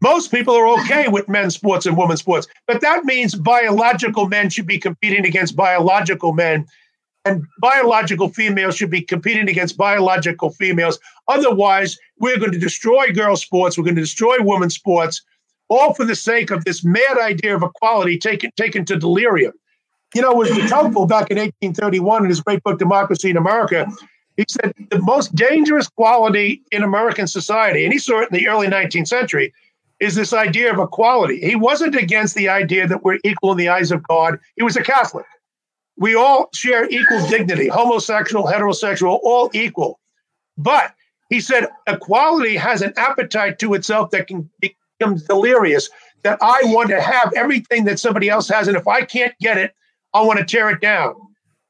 Most 0.00 0.30
people 0.30 0.54
are 0.54 0.80
okay 0.80 1.08
with 1.08 1.28
men's 1.28 1.54
sports 1.54 1.84
and 1.84 1.98
women's 1.98 2.20
sports, 2.20 2.46
but 2.66 2.80
that 2.80 3.04
means 3.04 3.34
biological 3.34 4.26
men 4.26 4.48
should 4.48 4.66
be 4.66 4.78
competing 4.78 5.26
against 5.26 5.54
biological 5.54 6.32
men, 6.32 6.66
and 7.26 7.44
biological 7.60 8.28
females 8.28 8.76
should 8.76 8.90
be 8.90 9.02
competing 9.02 9.48
against 9.48 9.76
biological 9.76 10.50
females. 10.50 10.98
Otherwise, 11.28 11.98
we're 12.18 12.38
going 12.38 12.52
to 12.52 12.58
destroy 12.58 13.12
girls' 13.12 13.42
sports, 13.42 13.76
we're 13.76 13.84
going 13.84 13.96
to 13.96 14.02
destroy 14.02 14.36
women's 14.40 14.74
sports, 14.74 15.22
all 15.68 15.92
for 15.92 16.04
the 16.04 16.14
sake 16.14 16.50
of 16.50 16.64
this 16.64 16.84
mad 16.84 17.18
idea 17.18 17.56
of 17.56 17.62
equality 17.62 18.18
taken, 18.18 18.50
taken 18.56 18.84
to 18.84 18.96
delirium. 18.96 19.52
You 20.14 20.22
know, 20.22 20.30
it 20.30 20.36
was 20.36 20.70
Tocqueville 20.70 21.06
back 21.06 21.30
in 21.30 21.36
1831 21.36 22.22
in 22.22 22.28
his 22.28 22.40
great 22.40 22.62
book, 22.62 22.78
Democracy 22.78 23.28
in 23.28 23.36
America. 23.36 23.86
He 24.36 24.44
said 24.48 24.72
the 24.90 25.00
most 25.00 25.34
dangerous 25.34 25.88
quality 25.88 26.62
in 26.70 26.82
American 26.82 27.26
society, 27.26 27.84
and 27.84 27.92
he 27.92 27.98
saw 27.98 28.20
it 28.20 28.30
in 28.30 28.38
the 28.38 28.48
early 28.48 28.68
19th 28.68 29.08
century, 29.08 29.52
is 29.98 30.14
this 30.14 30.32
idea 30.32 30.72
of 30.72 30.78
equality. 30.78 31.40
He 31.40 31.56
wasn't 31.56 31.96
against 31.96 32.34
the 32.34 32.48
idea 32.48 32.86
that 32.86 33.02
we're 33.02 33.18
equal 33.24 33.52
in 33.52 33.58
the 33.58 33.68
eyes 33.68 33.90
of 33.90 34.06
God. 34.06 34.38
He 34.56 34.62
was 34.62 34.76
a 34.76 34.82
Catholic. 34.82 35.26
We 35.98 36.14
all 36.14 36.48
share 36.54 36.88
equal 36.88 37.26
dignity, 37.28 37.68
homosexual, 37.68 38.46
heterosexual, 38.46 39.18
all 39.22 39.50
equal. 39.54 39.98
But 40.58 40.94
he 41.30 41.40
said 41.40 41.68
equality 41.86 42.56
has 42.56 42.82
an 42.82 42.92
appetite 42.96 43.58
to 43.60 43.74
itself 43.74 44.10
that 44.10 44.26
can 44.26 44.50
become 44.60 45.16
delirious, 45.28 45.88
that 46.22 46.38
I 46.40 46.60
want 46.64 46.90
to 46.90 47.00
have 47.00 47.32
everything 47.34 47.84
that 47.86 47.98
somebody 47.98 48.28
else 48.28 48.48
has. 48.48 48.68
And 48.68 48.76
if 48.76 48.86
I 48.86 49.02
can't 49.02 49.34
get 49.40 49.58
it, 49.58 49.74
I 50.12 50.22
want 50.22 50.38
to 50.38 50.44
tear 50.44 50.70
it 50.70 50.80
down. 50.80 51.14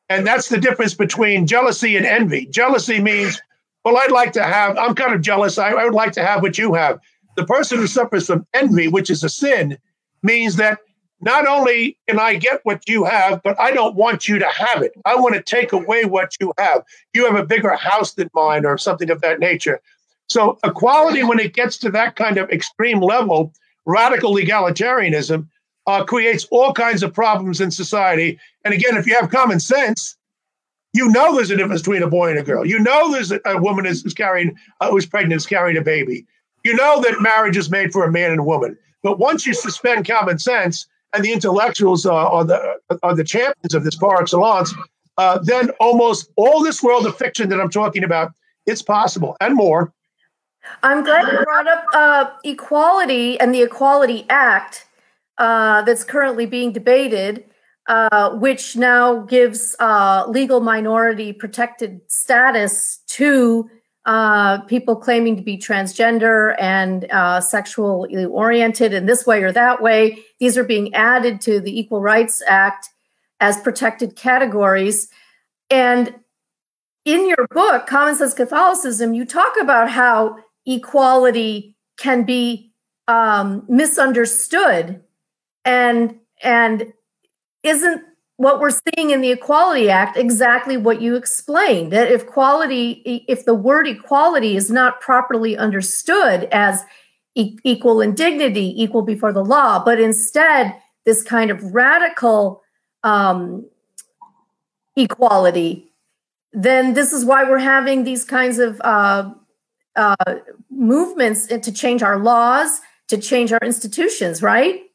And 0.09 0.27
that's 0.27 0.49
the 0.49 0.59
difference 0.59 0.95
between 0.95 1.47
jealousy 1.47 1.97
and 1.97 2.07
envy. 2.07 2.47
Jealousy 2.47 3.01
means, 3.01 3.41
well, 3.85 3.97
I'd 3.97 4.13
like 4.13 4.33
to 4.33 4.43
have, 4.43 4.77
I'm 4.79 4.95
kind 4.95 5.15
of 5.15 5.21
jealous. 5.21 5.59
I, 5.59 5.71
I 5.71 5.85
would 5.85 5.95
like 5.95 6.13
to 6.13 6.25
have 6.25 6.43
what 6.43 6.59
you 6.59 6.75
have. 6.75 6.99
The 7.37 7.47
person 7.47 7.79
who 7.79 7.87
suffers 7.87 8.27
from 8.27 8.47
envy, 8.55 8.89
which 8.89 9.11
is 9.11 9.25
a 9.25 9.29
sin, 9.29 9.79
means 10.23 10.57
that 10.57 10.79
not 11.21 11.47
only 11.47 11.97
can 12.09 12.19
I 12.19 12.35
get 12.35 12.61
what 12.65 12.89
you 12.89 13.05
have, 13.05 13.43
but 13.43 13.59
I 13.59 13.71
don't 13.71 13.97
want 13.97 14.29
you 14.29 14.39
to 14.39 14.49
have 14.49 14.83
it. 14.83 14.93
I 15.05 15.17
want 15.17 15.35
to 15.35 15.43
take 15.43 15.73
away 15.73 16.05
what 16.05 16.35
you 16.41 16.53
have. 16.59 16.83
You 17.15 17.27
have 17.27 17.37
a 17.37 17.47
bigger 17.47 17.75
house 17.75 18.15
than 18.15 18.31
mine, 18.35 18.67
or 18.67 18.77
something 18.77 19.11
of 19.11 19.21
that 19.23 19.41
nature. 19.41 19.81
So, 20.29 20.59
equality, 20.65 21.23
when 21.23 21.39
it 21.39 21.55
gets 21.55 21.79
to 21.79 21.91
that 21.91 22.17
kind 22.17 22.37
of 22.37 22.51
extreme 22.51 23.01
level, 23.01 23.53
radical 23.87 24.35
egalitarianism, 24.35 25.47
uh, 25.87 26.05
creates 26.05 26.47
all 26.51 26.73
kinds 26.73 27.03
of 27.03 27.15
problems 27.15 27.61
in 27.61 27.71
society. 27.71 28.39
And 28.65 28.75
again, 28.75 28.97
if 28.97 29.07
you 29.07 29.15
have 29.19 29.31
common 29.31 29.61
sense, 29.61 30.17
you 30.93 31.09
know 31.09 31.35
there's 31.35 31.51
a 31.51 31.57
difference 31.57 31.83
between 31.83 32.03
a 32.03 32.09
boy 32.09 32.31
and 32.31 32.39
a 32.39 32.43
girl. 32.43 32.67
You 32.67 32.79
know 32.79 33.13
there's 33.13 33.31
a, 33.31 33.41
woman 33.59 33.87
is, 33.87 34.05
is 34.05 34.15
carrying 34.15 34.57
uh, 34.81 34.91
who's 34.91 35.07
pregnant 35.07 35.41
is 35.41 35.47
carrying 35.47 35.77
a 35.77 35.83
baby. 35.83 36.27
You 36.65 36.75
know 36.75 37.01
that 37.03 37.21
marriage 37.21 37.57
is 37.57 37.71
made 37.71 37.93
for 37.93 38.05
a 38.05 38.11
man 38.11 38.33
and 38.33 38.41
a 38.41 38.45
woman. 38.45 38.77
But 39.03 39.19
once 39.19 39.47
you 39.47 39.55
suspend 39.55 40.09
common 40.09 40.39
sense 40.39 40.87
and 41.15 41.25
the 41.25 41.33
intellectuals 41.33 42.07
are, 42.07 42.27
are 42.27 42.45
the 42.45 42.79
are 43.03 43.15
the 43.15 43.25
champions 43.25 43.75
of 43.75 43.85
this 43.85 43.97
par 43.97 44.21
excellence, 44.21 44.75
uh, 45.19 45.39
then 45.43 45.71
almost 45.81 46.31
all 46.37 46.63
this 46.63 46.83
world 46.83 47.07
of 47.07 47.17
fiction 47.17 47.49
that 47.49 47.61
I'm 47.61 47.71
talking 47.71 48.05
about, 48.05 48.33
it's 48.67 48.83
possible 48.83 49.37
and 49.41 49.55
more. 49.55 49.93
I'm 50.83 51.05
glad 51.05 51.31
you 51.31 51.45
brought 51.45 51.69
up 51.69 51.85
uh, 51.95 52.31
equality 52.45 53.39
and 53.39 53.55
the 53.55 53.63
Equality 53.63 54.27
Act 54.29 54.87
uh, 55.39 55.83
that's 55.83 56.03
currently 56.03 56.47
being 56.47 56.73
debated, 56.73 57.45
uh, 57.89 58.31
which 58.31 58.77
now 58.77 59.21
gives 59.21 59.77
uh, 59.79 60.25
legal 60.29 60.61
minority 60.61 61.33
protected 61.33 62.01
status 62.09 63.01
to 63.07 63.71
uh, 64.07 64.61
people 64.63 64.95
claiming 64.95 65.37
to 65.37 65.43
be 65.43 65.59
transgender 65.59 66.55
and 66.61 67.11
uh, 67.11 67.41
sexually 67.41 68.25
oriented 68.25 68.93
in 68.93 69.07
this 69.07 69.27
way 69.27 69.43
or 69.43 69.51
that 69.51 69.83
way. 69.83 70.25
These 70.39 70.57
are 70.57 70.65
being 70.65 70.95
added 70.95 71.41
to 71.43 71.61
the 71.61 71.79
Equal 71.79 72.01
Rights 72.01 72.41
Act 72.47 72.89
as 73.41 73.61
protected 73.61 74.15
categories. 74.15 75.09
And 75.71 76.15
in 77.05 77.29
your 77.29 77.49
book, 77.51 77.89
Common 77.89 78.15
Sense 78.15 78.33
Catholicism, 78.33 79.13
you 79.13 79.25
talk 79.25 79.55
about 79.61 79.91
how 79.91 80.37
equality 80.65 81.77
can 81.99 82.23
be 82.23 82.73
um, 83.09 83.65
misunderstood 83.69 85.03
and 85.65 86.17
and 86.43 86.93
isn't 87.63 88.03
what 88.37 88.61
we're 88.61 88.71
seeing 88.71 89.11
in 89.11 89.21
the 89.21 89.31
equality 89.31 89.89
act 89.89 90.17
exactly 90.17 90.77
what 90.77 91.01
you 91.01 91.17
explained 91.17 91.93
that 91.93 92.11
if 92.11 92.27
quality 92.27 93.25
if 93.29 93.45
the 93.45 93.55
word 93.55 93.87
equality 93.87 94.57
is 94.57 94.71
not 94.71 95.01
properly 95.01 95.57
understood 95.57 96.45
as 96.53 96.85
e- 97.35 97.59
equal 97.65 98.01
in 98.01 98.15
dignity 98.15 98.75
equal 98.83 99.03
before 99.03 99.33
the 99.33 99.45
law 99.45 99.83
but 99.83 100.01
instead 100.01 100.75
this 101.05 101.23
kind 101.23 101.51
of 101.51 101.63
radical 101.75 102.63
um, 103.05 103.65
equality 104.97 105.91
then 106.53 106.95
this 106.95 107.13
is 107.13 107.25
why 107.25 107.45
we're 107.45 107.59
having 107.59 108.05
these 108.05 108.25
kinds 108.25 108.59
of 108.59 108.81
uh, 108.83 109.31
uh, 109.95 110.15
movements 110.71 111.47
to 111.47 111.73
change 111.73 112.03
our 112.03 112.19
laws 112.19 112.81
to 113.09 113.17
change 113.17 113.53
our 113.53 113.61
institutions 113.63 114.43
right 114.43 114.86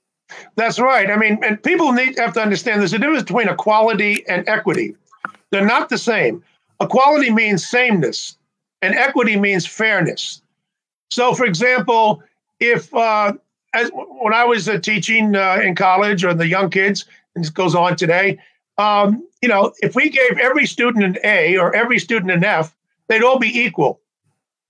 that's 0.55 0.79
right. 0.79 1.09
I 1.09 1.17
mean, 1.17 1.39
and 1.43 1.61
people 1.61 1.91
need 1.91 2.17
have 2.17 2.33
to 2.33 2.41
understand 2.41 2.81
there's 2.81 2.93
a 2.93 2.99
difference 2.99 3.23
between 3.23 3.49
equality 3.49 4.25
and 4.27 4.47
equity. 4.47 4.95
They're 5.51 5.65
not 5.65 5.89
the 5.89 5.97
same. 5.97 6.43
Equality 6.79 7.31
means 7.31 7.67
sameness, 7.67 8.37
and 8.81 8.95
equity 8.95 9.37
means 9.37 9.65
fairness. 9.65 10.41
So, 11.11 11.33
for 11.33 11.45
example, 11.45 12.23
if 12.59 12.93
uh, 12.93 13.33
as 13.73 13.91
when 13.93 14.33
I 14.33 14.45
was 14.45 14.67
uh, 14.67 14.79
teaching 14.79 15.35
uh, 15.35 15.61
in 15.63 15.75
college 15.75 16.23
or 16.23 16.33
the 16.33 16.47
young 16.47 16.69
kids, 16.69 17.05
and 17.35 17.43
this 17.43 17.49
goes 17.49 17.75
on 17.75 17.95
today, 17.95 18.39
um, 18.77 19.27
you 19.41 19.49
know, 19.49 19.73
if 19.81 19.95
we 19.95 20.09
gave 20.09 20.37
every 20.41 20.65
student 20.65 21.03
an 21.03 21.17
A 21.23 21.57
or 21.57 21.75
every 21.75 21.99
student 21.99 22.31
an 22.31 22.43
F, 22.43 22.75
they'd 23.07 23.23
all 23.23 23.39
be 23.39 23.59
equal. 23.59 23.99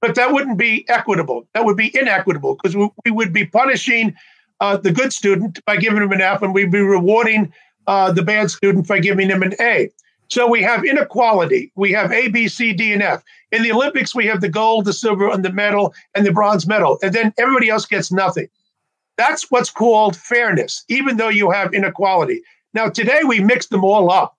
But 0.01 0.15
that 0.15 0.33
wouldn't 0.33 0.57
be 0.57 0.85
equitable. 0.89 1.47
That 1.53 1.65
would 1.65 1.77
be 1.77 1.95
inequitable 1.95 2.55
because 2.55 2.75
we, 2.75 2.89
we 3.05 3.11
would 3.11 3.33
be 3.33 3.45
punishing 3.45 4.15
uh, 4.61 4.77
the 4.77 4.91
good 4.91 5.11
student 5.11 5.59
by 5.65 5.75
giving 5.75 6.01
him 6.01 6.11
an 6.11 6.21
F, 6.21 6.41
and 6.41 6.53
we'd 6.53 6.71
be 6.71 6.79
rewarding 6.79 7.51
uh, 7.87 8.11
the 8.11 8.21
bad 8.21 8.49
student 8.51 8.87
by 8.87 8.99
giving 8.99 9.29
him 9.29 9.43
an 9.43 9.55
A. 9.59 9.89
So 10.29 10.47
we 10.47 10.61
have 10.61 10.85
inequality. 10.85 11.73
We 11.75 11.91
have 11.91 12.13
A, 12.13 12.29
B, 12.29 12.47
C, 12.47 12.71
D, 12.71 12.93
and 12.93 13.01
F. 13.03 13.21
In 13.51 13.63
the 13.63 13.71
Olympics, 13.73 14.15
we 14.15 14.27
have 14.27 14.39
the 14.39 14.47
gold, 14.47 14.85
the 14.85 14.93
silver, 14.93 15.29
and 15.29 15.43
the 15.43 15.51
medal, 15.51 15.93
and 16.15 16.25
the 16.25 16.31
bronze 16.31 16.65
medal. 16.65 16.99
And 17.03 17.11
then 17.13 17.33
everybody 17.37 17.69
else 17.69 17.85
gets 17.85 18.11
nothing. 18.13 18.47
That's 19.17 19.51
what's 19.51 19.69
called 19.69 20.15
fairness, 20.15 20.85
even 20.87 21.17
though 21.17 21.29
you 21.29 21.51
have 21.51 21.73
inequality. 21.73 22.41
Now, 22.73 22.87
today 22.87 23.21
we 23.27 23.41
mix 23.41 23.67
them 23.67 23.83
all 23.83 24.09
up. 24.09 24.37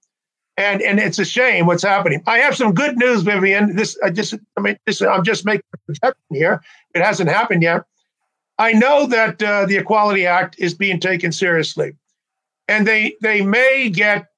And, 0.57 0.81
and 0.83 0.99
it's 0.99 1.19
a 1.19 1.25
shame 1.25 1.67
what's 1.67 1.83
happening. 1.83 2.23
I 2.27 2.39
have 2.39 2.57
some 2.57 2.75
good 2.75 2.97
news, 2.97 3.23
Vivian. 3.23 3.75
This 3.75 3.99
I 4.05 4.11
just 4.11 4.35
I 4.57 4.61
mean 4.61 4.77
this 4.85 5.01
I'm 5.01 5.25
just 5.25 5.47
making 5.47 5.63
a 5.75 5.79
projection 5.87 6.23
here. 6.31 6.63
It 6.95 7.03
hasn't 7.03 7.31
happened 7.31 7.63
yet. 7.63 7.85
I 8.63 8.73
know 8.73 9.07
that 9.07 9.43
uh, 9.43 9.67
the 9.67 9.77
Equality 9.77 10.25
Act 10.27 10.57
is 10.59 10.75
being 10.75 11.01
taken 11.01 11.33
seriously, 11.33 11.97
and 12.69 12.87
they 12.87 13.17
they 13.21 13.43
may 13.43 13.91
get 13.91 14.29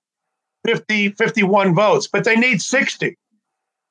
50, 0.67 1.11
51 1.11 1.75
votes, 1.75 2.09
but 2.13 2.25
they 2.25 2.37
need 2.37 2.63
60 2.63 3.19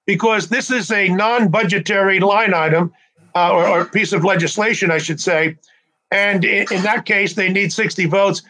because 0.07 0.49
this 0.49 0.71
is 0.71 0.91
a 0.91 1.07
non-budgetary 1.09 2.19
line 2.19 2.53
item. 2.53 2.91
uh, 3.35 3.51
or, 3.51 3.67
or 3.67 3.85
piece 3.85 4.13
of 4.13 4.23
legislation, 4.23 4.91
I 4.91 4.97
should 4.97 5.19
say. 5.19 5.55
And 6.11 6.45
in, 6.45 6.65
in 6.71 6.81
that 6.83 7.05
case, 7.05 7.33
they 7.33 7.49
need 7.49 7.73
60 7.73 8.05
votes. 8.05 8.41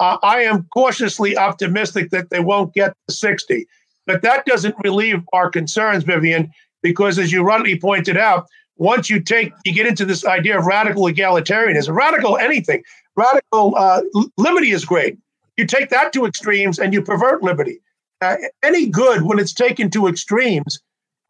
Uh, 0.00 0.18
I 0.22 0.42
am 0.42 0.66
cautiously 0.74 1.36
optimistic 1.36 2.10
that 2.10 2.30
they 2.30 2.40
won't 2.40 2.74
get 2.74 2.94
the 3.06 3.14
60. 3.14 3.66
But 4.06 4.22
that 4.22 4.44
doesn't 4.46 4.74
relieve 4.82 5.22
our 5.32 5.48
concerns, 5.48 6.02
Vivian, 6.04 6.50
because 6.82 7.18
as 7.18 7.30
you 7.30 7.42
rightly 7.44 7.78
pointed 7.78 8.16
out, 8.16 8.48
once 8.82 9.08
you 9.08 9.20
take 9.20 9.52
you 9.64 9.72
get 9.72 9.86
into 9.86 10.04
this 10.04 10.26
idea 10.26 10.58
of 10.58 10.66
radical 10.66 11.04
egalitarianism, 11.04 11.94
radical 11.94 12.36
anything, 12.36 12.82
radical 13.16 13.74
uh, 13.76 14.02
liberty 14.36 14.72
is 14.72 14.84
great. 14.84 15.16
You 15.56 15.66
take 15.66 15.90
that 15.90 16.12
to 16.14 16.26
extremes 16.26 16.78
and 16.78 16.92
you 16.92 17.00
pervert 17.00 17.42
liberty. 17.42 17.80
Uh, 18.20 18.36
any 18.62 18.86
good, 18.86 19.22
when 19.22 19.38
it's 19.38 19.52
taken 19.52 19.90
to 19.90 20.08
extremes, 20.08 20.80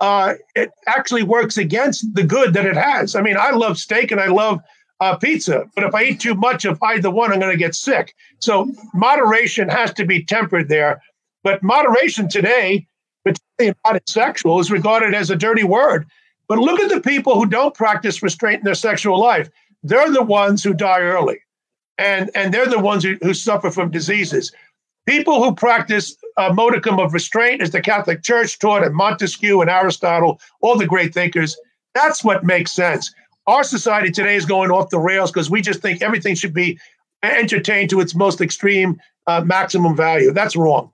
uh, 0.00 0.34
it 0.54 0.70
actually 0.86 1.22
works 1.22 1.58
against 1.58 2.14
the 2.14 2.22
good 2.22 2.54
that 2.54 2.64
it 2.66 2.76
has. 2.76 3.14
I 3.14 3.22
mean, 3.22 3.36
I 3.38 3.50
love 3.50 3.78
steak 3.78 4.10
and 4.10 4.20
I 4.20 4.28
love 4.28 4.60
uh, 5.00 5.16
pizza, 5.16 5.64
but 5.74 5.84
if 5.84 5.94
I 5.94 6.04
eat 6.04 6.20
too 6.20 6.34
much 6.34 6.64
of 6.64 6.78
either 6.82 7.10
one, 7.10 7.32
I'm 7.32 7.40
going 7.40 7.52
to 7.52 7.58
get 7.58 7.74
sick. 7.74 8.14
So 8.40 8.70
moderation 8.94 9.68
has 9.68 9.92
to 9.94 10.06
be 10.06 10.24
tempered 10.24 10.68
there. 10.68 11.02
But 11.42 11.62
moderation 11.62 12.28
today, 12.28 12.86
particularly 13.24 13.76
about 13.84 14.08
sexual, 14.08 14.60
is 14.60 14.70
regarded 14.70 15.14
as 15.14 15.30
a 15.30 15.36
dirty 15.36 15.64
word. 15.64 16.06
But 16.48 16.58
look 16.58 16.80
at 16.80 16.90
the 16.90 17.00
people 17.00 17.34
who 17.34 17.46
don't 17.46 17.74
practice 17.74 18.22
restraint 18.22 18.60
in 18.60 18.64
their 18.64 18.74
sexual 18.74 19.18
life. 19.18 19.48
They're 19.82 20.10
the 20.10 20.22
ones 20.22 20.62
who 20.62 20.74
die 20.74 21.00
early. 21.00 21.38
And, 21.98 22.30
and 22.34 22.52
they're 22.52 22.66
the 22.66 22.78
ones 22.78 23.04
who, 23.04 23.16
who 23.22 23.34
suffer 23.34 23.70
from 23.70 23.90
diseases. 23.90 24.52
People 25.06 25.42
who 25.42 25.54
practice 25.54 26.16
a 26.36 26.52
modicum 26.52 26.98
of 26.98 27.12
restraint, 27.12 27.60
as 27.60 27.70
the 27.70 27.80
Catholic 27.80 28.22
Church 28.22 28.58
taught, 28.58 28.84
and 28.84 28.94
Montesquieu 28.94 29.60
and 29.60 29.70
Aristotle, 29.70 30.40
all 30.60 30.78
the 30.78 30.86
great 30.86 31.12
thinkers, 31.12 31.56
that's 31.94 32.22
what 32.24 32.44
makes 32.44 32.72
sense. 32.72 33.12
Our 33.46 33.64
society 33.64 34.10
today 34.10 34.36
is 34.36 34.46
going 34.46 34.70
off 34.70 34.90
the 34.90 34.98
rails 34.98 35.32
because 35.32 35.50
we 35.50 35.60
just 35.60 35.80
think 35.80 36.02
everything 36.02 36.34
should 36.34 36.54
be 36.54 36.78
entertained 37.22 37.90
to 37.90 38.00
its 38.00 38.14
most 38.14 38.40
extreme 38.40 39.00
uh, 39.26 39.42
maximum 39.44 39.96
value. 39.96 40.32
That's 40.32 40.56
wrong. 40.56 40.92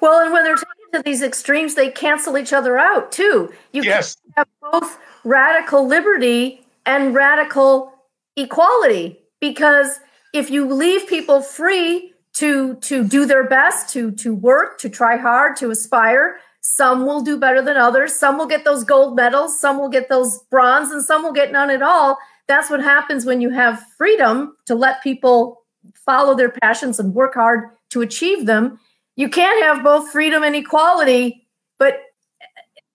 Well, 0.00 0.20
and 0.22 0.32
when 0.32 0.44
they're 0.44 0.56
taken 0.56 0.70
to 0.96 1.02
these 1.02 1.22
extremes, 1.22 1.74
they 1.74 1.90
cancel 1.90 2.36
each 2.38 2.52
other 2.52 2.78
out 2.78 3.12
too. 3.12 3.52
You 3.72 3.82
yes. 3.82 4.16
have 4.36 4.48
both 4.60 4.98
radical 5.24 5.86
liberty 5.86 6.66
and 6.84 7.14
radical 7.14 7.92
equality 8.36 9.18
because 9.40 9.98
if 10.32 10.50
you 10.50 10.72
leave 10.72 11.06
people 11.06 11.42
free 11.42 12.12
to 12.34 12.74
to 12.76 13.02
do 13.02 13.24
their 13.24 13.44
best 13.44 13.92
to 13.92 14.12
to 14.12 14.34
work 14.34 14.78
to 14.78 14.88
try 14.88 15.16
hard 15.16 15.56
to 15.56 15.70
aspire 15.70 16.36
some 16.60 17.06
will 17.06 17.22
do 17.22 17.38
better 17.38 17.62
than 17.62 17.76
others 17.76 18.14
some 18.14 18.36
will 18.36 18.46
get 18.46 18.64
those 18.64 18.84
gold 18.84 19.16
medals 19.16 19.58
some 19.58 19.78
will 19.78 19.88
get 19.88 20.08
those 20.10 20.40
bronze 20.50 20.90
and 20.90 21.02
some 21.02 21.22
will 21.22 21.32
get 21.32 21.50
none 21.50 21.70
at 21.70 21.82
all 21.82 22.18
that's 22.46 22.68
what 22.70 22.82
happens 22.82 23.24
when 23.24 23.40
you 23.40 23.50
have 23.50 23.82
freedom 23.96 24.54
to 24.66 24.74
let 24.74 25.02
people 25.02 25.62
follow 25.94 26.34
their 26.36 26.50
passions 26.50 27.00
and 27.00 27.14
work 27.14 27.34
hard 27.34 27.70
to 27.88 28.02
achieve 28.02 28.44
them 28.44 28.78
you 29.16 29.28
can't 29.28 29.62
have 29.64 29.82
both 29.82 30.10
freedom 30.10 30.42
and 30.42 30.54
equality 30.54 31.46
but 31.78 32.00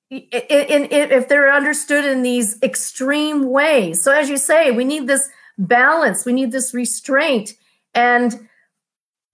in, 0.09 0.21
in, 0.31 0.85
in, 0.85 1.11
if 1.11 1.27
they're 1.27 1.53
understood 1.53 2.05
in 2.05 2.21
these 2.21 2.61
extreme 2.61 3.49
ways 3.49 4.03
so 4.03 4.11
as 4.11 4.29
you 4.29 4.37
say 4.37 4.71
we 4.71 4.83
need 4.83 5.07
this 5.07 5.29
balance 5.57 6.25
we 6.25 6.33
need 6.33 6.51
this 6.51 6.73
restraint 6.73 7.53
and 7.93 8.47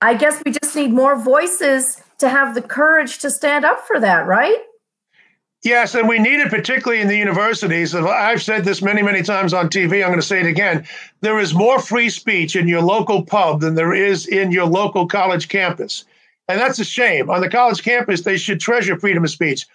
I 0.01 0.13
guess 0.13 0.41
we 0.45 0.51
just 0.51 0.75
need 0.75 0.91
more 0.91 1.19
voices 1.19 2.01
to 2.19 2.29
have 2.29 2.55
the 2.55 2.61
courage 2.61 3.19
to 3.19 3.31
stand 3.31 3.65
up 3.65 3.85
for 3.87 3.99
that, 3.99 4.27
right? 4.27 4.57
Yes, 5.63 5.95
and 5.95 6.07
we 6.07 6.19
need 6.19 6.39
it 6.39 6.49
particularly 6.49 7.01
in 7.01 7.07
the 7.07 7.17
universities. 7.17 7.95
I've 7.95 8.43
said 8.43 8.63
this 8.63 8.81
many, 8.81 9.01
many 9.01 9.23
times 9.23 9.53
on 9.53 9.69
TV. 9.69 10.03
I'm 10.03 10.09
going 10.09 10.19
to 10.19 10.25
say 10.25 10.39
it 10.39 10.45
again. 10.45 10.87
There 11.21 11.39
is 11.39 11.53
more 11.53 11.79
free 11.79 12.09
speech 12.09 12.55
in 12.55 12.67
your 12.67 12.81
local 12.81 13.23
pub 13.23 13.61
than 13.61 13.73
there 13.73 13.93
is 13.93 14.27
in 14.27 14.51
your 14.51 14.65
local 14.65 15.07
college 15.07 15.49
campus. 15.49 16.05
And 16.47 16.59
that's 16.59 16.79
a 16.79 16.85
shame. 16.85 17.29
On 17.29 17.41
the 17.41 17.49
college 17.49 17.83
campus, 17.83 18.21
they 18.21 18.37
should 18.37 18.59
treasure 18.59 18.99
freedom 18.99 19.23
of 19.23 19.29
speech. 19.29 19.65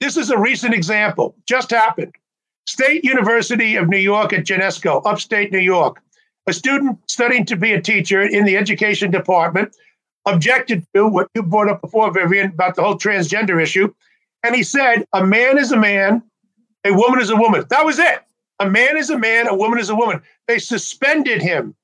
This 0.00 0.16
is 0.16 0.30
a 0.30 0.38
recent 0.38 0.74
example, 0.74 1.34
just 1.46 1.70
happened. 1.70 2.14
State 2.66 3.04
University 3.04 3.76
of 3.76 3.88
New 3.88 3.98
York 3.98 4.32
at 4.32 4.44
Geneseo, 4.44 4.98
upstate 4.98 5.52
New 5.52 5.58
York 5.58 6.00
a 6.46 6.52
student 6.52 6.98
studying 7.10 7.46
to 7.46 7.56
be 7.56 7.72
a 7.72 7.80
teacher 7.80 8.22
in 8.22 8.44
the 8.44 8.56
education 8.56 9.10
department 9.10 9.74
objected 10.26 10.86
to 10.94 11.06
what 11.06 11.28
you 11.34 11.42
brought 11.42 11.68
up 11.68 11.80
before, 11.80 12.12
Vivian, 12.12 12.50
about 12.50 12.74
the 12.74 12.82
whole 12.82 12.98
transgender 12.98 13.62
issue. 13.62 13.92
And 14.42 14.54
he 14.54 14.62
said, 14.62 15.04
a 15.12 15.24
man 15.24 15.58
is 15.58 15.72
a 15.72 15.76
man, 15.76 16.22
a 16.84 16.92
woman 16.92 17.20
is 17.20 17.30
a 17.30 17.36
woman. 17.36 17.64
That 17.70 17.84
was 17.84 17.98
it. 17.98 18.20
A 18.60 18.68
man 18.68 18.96
is 18.96 19.10
a 19.10 19.18
man, 19.18 19.48
a 19.48 19.54
woman 19.54 19.78
is 19.78 19.88
a 19.88 19.94
woman. 19.94 20.22
They 20.46 20.58
suspended 20.58 21.42
him 21.42 21.74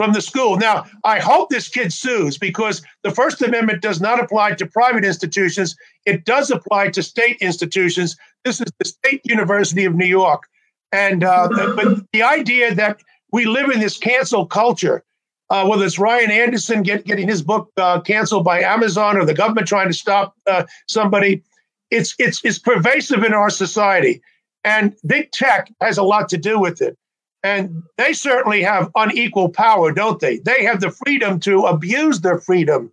from 0.00 0.14
the 0.14 0.22
school. 0.22 0.56
Now, 0.56 0.86
I 1.04 1.18
hope 1.18 1.50
this 1.50 1.68
kid 1.68 1.92
sues 1.92 2.38
because 2.38 2.80
the 3.02 3.10
First 3.10 3.42
Amendment 3.42 3.82
does 3.82 4.00
not 4.00 4.18
apply 4.18 4.54
to 4.54 4.64
private 4.64 5.04
institutions. 5.04 5.76
It 6.06 6.24
does 6.24 6.50
apply 6.50 6.88
to 6.92 7.02
state 7.02 7.36
institutions. 7.42 8.16
This 8.42 8.62
is 8.62 8.72
the 8.78 8.86
State 8.86 9.20
University 9.24 9.84
of 9.84 9.94
New 9.94 10.06
York. 10.06 10.44
And 10.90 11.22
uh, 11.22 11.48
but 11.76 11.98
the 12.14 12.22
idea 12.22 12.74
that 12.74 13.02
we 13.30 13.44
live 13.44 13.68
in 13.68 13.78
this 13.78 13.98
cancel 13.98 14.46
culture. 14.46 15.04
Uh, 15.50 15.66
whether 15.66 15.84
it's 15.84 15.98
Ryan 15.98 16.30
Anderson 16.30 16.84
get, 16.84 17.04
getting 17.04 17.28
his 17.28 17.42
book 17.42 17.70
uh, 17.76 18.00
canceled 18.00 18.44
by 18.44 18.60
Amazon 18.60 19.18
or 19.18 19.24
the 19.24 19.34
government 19.34 19.66
trying 19.66 19.88
to 19.88 19.94
stop 19.94 20.32
uh, 20.46 20.64
somebody, 20.86 21.42
it's 21.90 22.14
it's 22.20 22.40
it's 22.44 22.60
pervasive 22.60 23.24
in 23.24 23.34
our 23.34 23.50
society, 23.50 24.22
and 24.62 24.94
big 25.04 25.32
tech 25.32 25.68
has 25.80 25.98
a 25.98 26.04
lot 26.04 26.28
to 26.28 26.38
do 26.38 26.60
with 26.60 26.80
it. 26.80 26.96
And 27.42 27.82
they 27.96 28.12
certainly 28.12 28.62
have 28.62 28.90
unequal 28.94 29.48
power, 29.48 29.92
don't 29.92 30.20
they? 30.20 30.38
They 30.38 30.64
have 30.64 30.80
the 30.80 30.90
freedom 30.90 31.40
to 31.40 31.64
abuse 31.64 32.20
their 32.20 32.38
freedom 32.38 32.92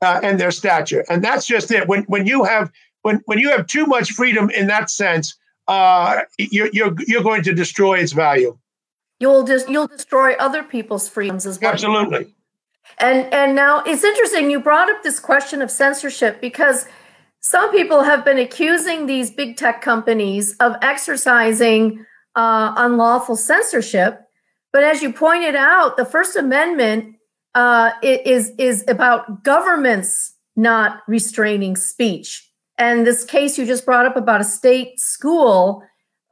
uh, 0.00 0.20
and 0.22 0.40
their 0.40 0.50
stature, 0.50 1.04
and 1.10 1.22
that's 1.22 1.46
just 1.46 1.70
it. 1.70 1.88
When 1.88 2.04
when 2.04 2.26
you 2.26 2.44
have 2.44 2.70
when 3.02 3.20
when 3.26 3.38
you 3.38 3.50
have 3.50 3.66
too 3.66 3.84
much 3.84 4.12
freedom 4.12 4.48
in 4.50 4.66
that 4.68 4.88
sense, 4.88 5.36
uh, 5.68 6.22
you're 6.38 6.70
you're 6.72 6.94
you're 7.06 7.22
going 7.22 7.42
to 7.42 7.54
destroy 7.54 7.98
its 7.98 8.12
value 8.12 8.58
you'll 9.22 9.44
just 9.44 9.68
you'll 9.68 9.86
destroy 9.86 10.34
other 10.34 10.62
people's 10.62 11.08
freedoms 11.08 11.46
as 11.46 11.58
well 11.60 11.72
absolutely 11.72 12.34
and 12.98 13.32
and 13.32 13.54
now 13.54 13.82
it's 13.86 14.04
interesting 14.04 14.50
you 14.50 14.60
brought 14.60 14.90
up 14.90 15.02
this 15.04 15.20
question 15.20 15.62
of 15.62 15.70
censorship 15.70 16.40
because 16.40 16.86
some 17.40 17.70
people 17.70 18.02
have 18.02 18.24
been 18.24 18.38
accusing 18.38 19.06
these 19.06 19.30
big 19.30 19.56
tech 19.56 19.80
companies 19.80 20.56
of 20.58 20.74
exercising 20.82 22.04
uh, 22.36 22.72
unlawful 22.76 23.36
censorship 23.36 24.20
but 24.72 24.82
as 24.82 25.02
you 25.02 25.12
pointed 25.12 25.54
out 25.54 25.96
the 25.96 26.04
first 26.04 26.36
amendment 26.36 27.14
uh, 27.54 27.90
is 28.02 28.52
is 28.58 28.84
about 28.88 29.44
governments 29.44 30.34
not 30.56 31.02
restraining 31.06 31.76
speech 31.76 32.50
and 32.78 33.06
this 33.06 33.24
case 33.24 33.58
you 33.58 33.66
just 33.66 33.84
brought 33.84 34.06
up 34.06 34.16
about 34.16 34.40
a 34.40 34.44
state 34.44 34.98
school 34.98 35.82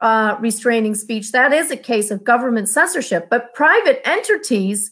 uh, 0.01 0.35
restraining 0.39 0.95
speech. 0.95 1.31
That 1.31 1.53
is 1.53 1.71
a 1.71 1.77
case 1.77 2.11
of 2.11 2.23
government 2.23 2.67
censorship. 2.67 3.29
But 3.29 3.53
private 3.53 4.01
entities 4.07 4.91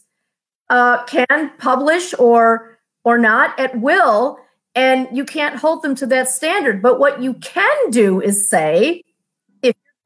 uh, 0.70 1.04
can 1.04 1.50
publish 1.58 2.14
or 2.18 2.78
or 3.02 3.18
not 3.18 3.58
at 3.58 3.80
will, 3.80 4.38
and 4.74 5.08
you 5.10 5.24
can't 5.24 5.56
hold 5.56 5.82
them 5.82 5.94
to 5.96 6.06
that 6.06 6.28
standard. 6.28 6.82
But 6.82 7.00
what 7.00 7.20
you 7.20 7.34
can 7.34 7.90
do 7.90 8.20
is 8.20 8.48
say, 8.48 9.02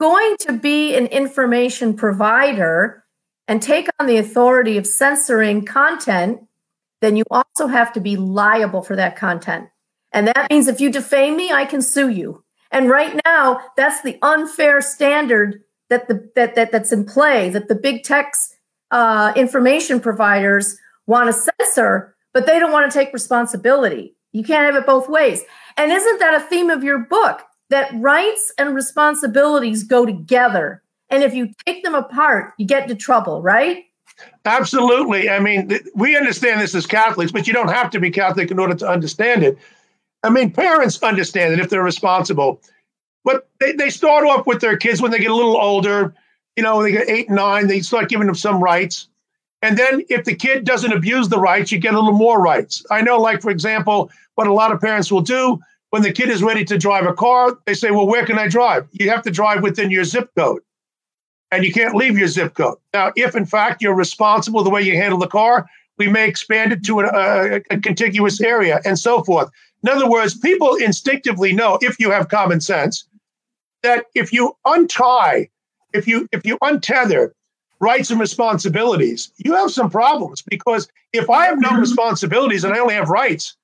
going 0.04 0.36
to 0.38 0.52
be 0.52 0.94
an 0.94 1.06
information 1.06 1.94
provider 1.94 3.02
and 3.48 3.62
take 3.62 3.88
on 3.98 4.06
the 4.06 4.18
authority 4.18 4.76
of 4.76 4.86
censoring 4.86 5.64
content, 5.64 6.40
then 7.00 7.16
you 7.16 7.24
also 7.30 7.66
have 7.68 7.90
to 7.90 8.00
be 8.00 8.14
liable 8.14 8.82
for 8.82 8.96
that 8.96 9.16
content. 9.16 9.66
And 10.12 10.28
that 10.28 10.46
means 10.50 10.68
if 10.68 10.78
you 10.78 10.90
defame 10.92 11.38
me, 11.38 11.52
I 11.52 11.64
can 11.64 11.80
sue 11.80 12.10
you. 12.10 12.44
And 12.70 12.90
right 12.90 13.18
now, 13.24 13.62
that's 13.78 14.02
the 14.02 14.18
unfair 14.20 14.82
standard 14.82 15.62
that 15.88 16.06
the 16.08 16.30
that, 16.34 16.54
that 16.54 16.70
that's 16.70 16.92
in 16.92 17.06
play 17.06 17.48
that 17.48 17.68
the 17.68 17.74
big 17.74 18.02
techs 18.02 18.54
uh, 18.90 19.32
information 19.36 20.00
providers 20.00 20.76
want 21.06 21.28
to 21.28 21.50
censor, 21.58 22.14
but 22.34 22.44
they 22.44 22.58
don't 22.58 22.72
want 22.72 22.92
to 22.92 22.98
take 22.98 23.10
responsibility. 23.14 24.14
You 24.32 24.44
can't 24.44 24.66
have 24.66 24.76
it 24.76 24.86
both 24.86 25.08
ways. 25.08 25.42
And 25.78 25.90
isn't 25.90 26.18
that 26.20 26.34
a 26.34 26.40
theme 26.40 26.68
of 26.68 26.84
your 26.84 26.98
book? 26.98 27.40
That 27.70 27.90
rights 27.94 28.52
and 28.58 28.74
responsibilities 28.74 29.84
go 29.84 30.04
together. 30.04 30.82
And 31.10 31.22
if 31.22 31.34
you 31.34 31.50
take 31.66 31.82
them 31.82 31.94
apart, 31.94 32.52
you 32.58 32.66
get 32.66 32.82
into 32.82 32.94
trouble, 32.94 33.42
right? 33.42 33.84
Absolutely. 34.44 35.28
I 35.28 35.38
mean, 35.38 35.68
th- 35.68 35.82
we 35.94 36.16
understand 36.16 36.60
this 36.60 36.74
as 36.74 36.86
Catholics, 36.86 37.32
but 37.32 37.46
you 37.46 37.52
don't 37.52 37.68
have 37.68 37.90
to 37.90 38.00
be 38.00 38.10
Catholic 38.10 38.50
in 38.50 38.58
order 38.58 38.74
to 38.74 38.88
understand 38.88 39.42
it. 39.42 39.58
I 40.22 40.30
mean, 40.30 40.50
parents 40.50 41.02
understand 41.02 41.52
it 41.52 41.60
if 41.60 41.70
they're 41.70 41.82
responsible, 41.82 42.60
but 43.24 43.48
they, 43.60 43.72
they 43.72 43.90
start 43.90 44.24
off 44.24 44.46
with 44.46 44.60
their 44.60 44.76
kids 44.76 45.02
when 45.02 45.10
they 45.10 45.18
get 45.18 45.30
a 45.30 45.34
little 45.34 45.56
older, 45.56 46.14
you 46.56 46.62
know, 46.62 46.76
when 46.76 46.86
they 46.86 46.92
get 46.92 47.08
eight, 47.08 47.28
nine, 47.28 47.66
they 47.66 47.80
start 47.80 48.08
giving 48.08 48.26
them 48.26 48.36
some 48.36 48.62
rights. 48.62 49.08
And 49.62 49.78
then 49.78 50.02
if 50.08 50.24
the 50.24 50.34
kid 50.34 50.64
doesn't 50.64 50.92
abuse 50.92 51.28
the 51.28 51.40
rights, 51.40 51.72
you 51.72 51.78
get 51.78 51.94
a 51.94 51.98
little 51.98 52.12
more 52.12 52.40
rights. 52.40 52.84
I 52.90 53.00
know, 53.00 53.18
like, 53.18 53.40
for 53.40 53.50
example, 53.50 54.10
what 54.34 54.46
a 54.46 54.52
lot 54.52 54.72
of 54.72 54.80
parents 54.80 55.10
will 55.10 55.22
do 55.22 55.58
when 55.94 56.02
the 56.02 56.10
kid 56.10 56.28
is 56.28 56.42
ready 56.42 56.64
to 56.64 56.76
drive 56.76 57.06
a 57.06 57.12
car, 57.12 57.56
they 57.66 57.74
say, 57.74 57.92
Well, 57.92 58.08
where 58.08 58.26
can 58.26 58.36
I 58.36 58.48
drive? 58.48 58.88
You 58.90 59.10
have 59.10 59.22
to 59.22 59.30
drive 59.30 59.62
within 59.62 59.92
your 59.92 60.02
zip 60.02 60.28
code. 60.36 60.60
and 61.52 61.64
you 61.64 61.72
can't 61.72 61.94
leave 61.94 62.18
your 62.18 62.26
zip 62.26 62.54
code. 62.54 62.78
Now, 62.92 63.12
if 63.14 63.36
in 63.36 63.46
fact 63.46 63.80
you're 63.80 63.94
responsible 63.94 64.64
the 64.64 64.70
way 64.70 64.82
you 64.82 64.96
handle 64.96 65.20
the 65.20 65.28
car, 65.28 65.66
we 65.96 66.08
may 66.08 66.26
expand 66.26 66.72
it 66.72 66.84
to 66.86 66.98
a, 66.98 67.06
uh, 67.06 67.60
a, 67.70 67.78
contiguous 67.78 68.40
area 68.40 68.80
and 68.84 68.98
so 68.98 69.22
forth. 69.22 69.48
In 69.84 69.88
other 69.88 70.10
words, 70.10 70.36
people 70.36 70.74
instinctively 70.74 71.52
know 71.52 71.78
if 71.80 72.00
you 72.00 72.10
have 72.10 72.28
common 72.28 72.60
sense 72.60 73.06
that 73.84 74.06
if 74.16 74.32
you 74.32 74.56
untie, 74.64 75.48
if 75.92 76.08
you 76.08 76.26
if 76.32 76.44
you 76.44 76.58
untether 76.58 77.30
rights 77.78 78.10
and 78.10 78.18
responsibilities, 78.18 79.30
you 79.36 79.54
have 79.54 79.70
some 79.70 79.90
problems 79.90 80.42
because 80.42 80.88
if 81.12 81.30
I 81.30 81.46
have 81.46 81.60
no 81.60 81.70
responsibilities 81.78 82.64
and 82.64 82.74
I 82.74 82.80
only 82.80 82.94
have 82.94 83.10
rights, 83.10 83.56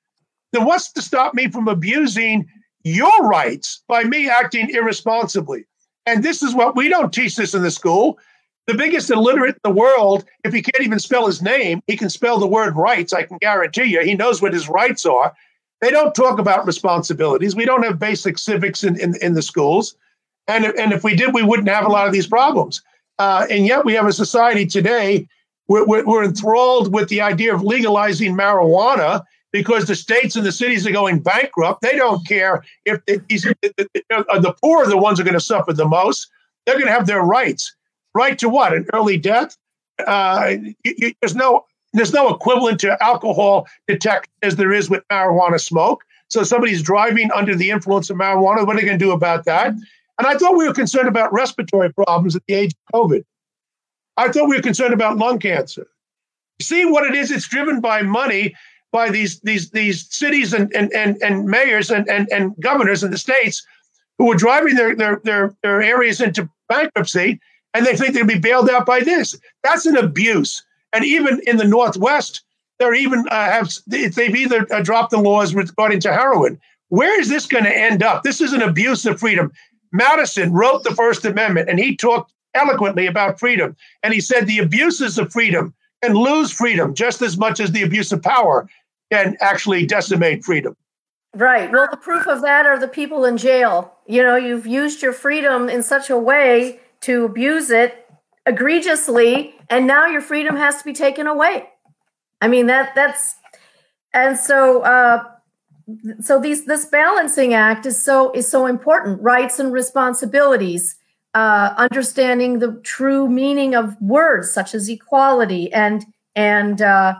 then 0.52 0.64
what's 0.64 0.92
to 0.92 1.02
stop 1.02 1.34
me 1.34 1.48
from 1.48 1.68
abusing 1.68 2.46
your 2.82 3.28
rights 3.28 3.82
by 3.88 4.04
me 4.04 4.28
acting 4.28 4.70
irresponsibly? 4.70 5.64
And 6.06 6.24
this 6.24 6.42
is 6.42 6.54
what 6.54 6.76
we 6.76 6.88
don't 6.88 7.12
teach 7.12 7.36
this 7.36 7.54
in 7.54 7.62
the 7.62 7.70
school. 7.70 8.18
The 8.66 8.74
biggest 8.74 9.10
illiterate 9.10 9.56
in 9.56 9.70
the 9.70 9.78
world, 9.78 10.24
if 10.44 10.52
he 10.52 10.62
can't 10.62 10.84
even 10.84 10.98
spell 10.98 11.26
his 11.26 11.42
name, 11.42 11.82
he 11.86 11.96
can 11.96 12.10
spell 12.10 12.38
the 12.38 12.46
word 12.46 12.76
rights. 12.76 13.12
I 13.12 13.24
can 13.24 13.38
guarantee 13.38 13.84
you. 13.84 14.00
He 14.02 14.14
knows 14.14 14.40
what 14.40 14.52
his 14.52 14.68
rights 14.68 15.04
are. 15.06 15.34
They 15.80 15.90
don't 15.90 16.14
talk 16.14 16.38
about 16.38 16.66
responsibilities. 16.66 17.56
We 17.56 17.64
don't 17.64 17.84
have 17.84 17.98
basic 17.98 18.38
civics 18.38 18.84
in, 18.84 19.00
in, 19.00 19.14
in 19.22 19.34
the 19.34 19.42
schools. 19.42 19.94
And, 20.46 20.64
and 20.64 20.92
if 20.92 21.04
we 21.04 21.16
did, 21.16 21.32
we 21.32 21.42
wouldn't 21.42 21.68
have 21.68 21.86
a 21.86 21.90
lot 21.90 22.06
of 22.06 22.12
these 22.12 22.26
problems. 22.26 22.82
Uh, 23.18 23.46
and 23.50 23.66
yet 23.66 23.84
we 23.84 23.94
have 23.94 24.06
a 24.06 24.12
society 24.12 24.66
today 24.66 25.26
we're, 25.70 26.04
we're 26.04 26.24
enthralled 26.24 26.92
with 26.92 27.08
the 27.08 27.20
idea 27.20 27.54
of 27.54 27.62
legalizing 27.62 28.36
marijuana 28.36 29.22
because 29.52 29.86
the 29.86 29.96
states 29.96 30.36
and 30.36 30.46
the 30.46 30.52
cities 30.52 30.86
are 30.86 30.92
going 30.92 31.20
bankrupt. 31.20 31.82
They 31.82 31.96
don't 31.96 32.26
care 32.26 32.64
if 32.84 33.04
these, 33.28 33.42
the 33.42 34.54
poor 34.62 34.84
are 34.84 34.88
the 34.88 34.96
ones 34.96 35.18
who 35.18 35.22
are 35.22 35.24
going 35.24 35.34
to 35.34 35.40
suffer 35.40 35.72
the 35.72 35.88
most. 35.88 36.28
They're 36.66 36.76
going 36.76 36.86
to 36.86 36.92
have 36.92 37.06
their 37.06 37.22
rights. 37.22 37.74
Right 38.14 38.38
to 38.38 38.48
what? 38.48 38.72
An 38.72 38.86
early 38.92 39.16
death? 39.16 39.56
Uh, 40.06 40.54
you, 40.84 40.94
you, 40.98 41.12
there's 41.20 41.34
no 41.34 41.64
there's 41.92 42.12
no 42.12 42.32
equivalent 42.32 42.78
to 42.80 43.02
alcohol 43.02 43.66
detection 43.88 44.32
as 44.42 44.56
there 44.56 44.72
is 44.72 44.88
with 44.88 45.02
marijuana 45.10 45.60
smoke. 45.60 46.04
So 46.28 46.44
somebody's 46.44 46.82
driving 46.82 47.30
under 47.32 47.56
the 47.56 47.70
influence 47.70 48.08
of 48.10 48.16
marijuana. 48.16 48.64
What 48.64 48.76
are 48.76 48.80
they 48.80 48.86
going 48.86 48.98
to 48.98 49.04
do 49.04 49.10
about 49.10 49.44
that? 49.46 49.74
And 50.18 50.26
I 50.26 50.36
thought 50.36 50.56
we 50.56 50.68
were 50.68 50.74
concerned 50.74 51.08
about 51.08 51.32
respiratory 51.32 51.92
problems 51.92 52.36
at 52.36 52.42
the 52.46 52.54
age 52.54 52.72
of 52.72 53.00
COVID. 53.00 53.24
I 54.16 54.30
thought 54.30 54.48
we 54.48 54.56
were 54.56 54.62
concerned 54.62 54.94
about 54.94 55.16
lung 55.16 55.38
cancer. 55.38 55.88
See 56.60 56.84
what 56.84 57.04
it 57.04 57.14
is? 57.14 57.30
It's 57.30 57.48
driven 57.48 57.80
by 57.80 58.02
money 58.02 58.54
by 58.92 59.10
these 59.10 59.40
these 59.40 59.70
these 59.70 60.06
cities 60.12 60.52
and 60.52 60.72
and 60.74 60.92
and, 60.92 61.20
and 61.22 61.46
mayors 61.46 61.90
and, 61.90 62.08
and 62.08 62.28
and 62.30 62.54
governors 62.60 63.02
in 63.02 63.10
the 63.10 63.18
states 63.18 63.66
who 64.18 64.30
are 64.30 64.36
driving 64.36 64.74
their, 64.74 64.94
their 64.94 65.20
their 65.24 65.54
their 65.62 65.82
areas 65.82 66.20
into 66.20 66.48
bankruptcy 66.68 67.40
and 67.74 67.86
they 67.86 67.96
think 67.96 68.14
they'll 68.14 68.26
be 68.26 68.38
bailed 68.38 68.70
out 68.70 68.86
by 68.86 69.00
this. 69.00 69.36
That's 69.62 69.86
an 69.86 69.96
abuse. 69.96 70.64
And 70.92 71.04
even 71.04 71.40
in 71.46 71.56
the 71.56 71.64
Northwest, 71.64 72.42
they're 72.78 72.94
even 72.94 73.24
uh, 73.30 73.50
have 73.50 73.70
they've 73.86 74.36
either 74.36 74.66
uh, 74.72 74.80
dropped 74.82 75.10
the 75.10 75.18
laws 75.18 75.54
regarding 75.54 76.00
to 76.00 76.12
heroin. 76.12 76.60
Where 76.88 77.20
is 77.20 77.28
this 77.28 77.46
going 77.46 77.64
to 77.64 77.76
end 77.76 78.02
up? 78.02 78.22
This 78.22 78.40
is 78.40 78.52
an 78.52 78.62
abuse 78.62 79.06
of 79.06 79.20
freedom. 79.20 79.52
Madison 79.92 80.52
wrote 80.52 80.82
the 80.82 80.94
First 80.94 81.24
Amendment, 81.24 81.68
and 81.68 81.78
he 81.78 81.94
talked 81.94 82.32
eloquently 82.54 83.06
about 83.06 83.38
freedom. 83.38 83.76
And 84.02 84.12
he 84.12 84.20
said 84.20 84.46
the 84.46 84.58
abuses 84.58 85.18
of 85.18 85.32
freedom 85.32 85.74
can 86.02 86.14
lose 86.14 86.50
freedom 86.50 86.94
just 86.94 87.22
as 87.22 87.36
much 87.36 87.60
as 87.60 87.70
the 87.70 87.82
abuse 87.82 88.10
of 88.10 88.22
power 88.22 88.68
can 89.10 89.36
actually 89.40 89.86
decimate 89.86 90.44
freedom. 90.44 90.76
Right. 91.34 91.70
Well, 91.70 91.88
the 91.90 91.96
proof 91.96 92.26
of 92.26 92.42
that 92.42 92.66
are 92.66 92.78
the 92.78 92.88
people 92.88 93.24
in 93.24 93.36
jail. 93.36 93.94
You 94.06 94.22
know, 94.22 94.36
you've 94.36 94.66
used 94.66 95.00
your 95.02 95.12
freedom 95.12 95.68
in 95.68 95.82
such 95.82 96.10
a 96.10 96.18
way 96.18 96.80
to 97.02 97.24
abuse 97.24 97.70
it 97.70 98.06
egregiously, 98.46 99.54
and 99.68 99.86
now 99.86 100.06
your 100.06 100.20
freedom 100.20 100.56
has 100.56 100.78
to 100.78 100.84
be 100.84 100.92
taken 100.92 101.26
away. 101.26 101.68
I 102.40 102.48
mean 102.48 102.66
that 102.66 102.94
that's 102.94 103.36
and 104.12 104.36
so 104.36 104.82
uh, 104.82 105.24
so 106.20 106.40
these 106.40 106.64
this 106.64 106.84
balancing 106.86 107.54
act 107.54 107.86
is 107.86 108.02
so 108.02 108.32
is 108.32 108.48
so 108.48 108.66
important. 108.66 109.22
Rights 109.22 109.58
and 109.58 109.72
responsibilities, 109.72 110.96
uh, 111.34 111.74
understanding 111.76 112.58
the 112.58 112.80
true 112.82 113.28
meaning 113.28 113.74
of 113.74 114.00
words 114.00 114.50
such 114.50 114.74
as 114.74 114.88
equality 114.88 115.72
and 115.72 116.06
and 116.34 116.82
uh, 116.82 117.14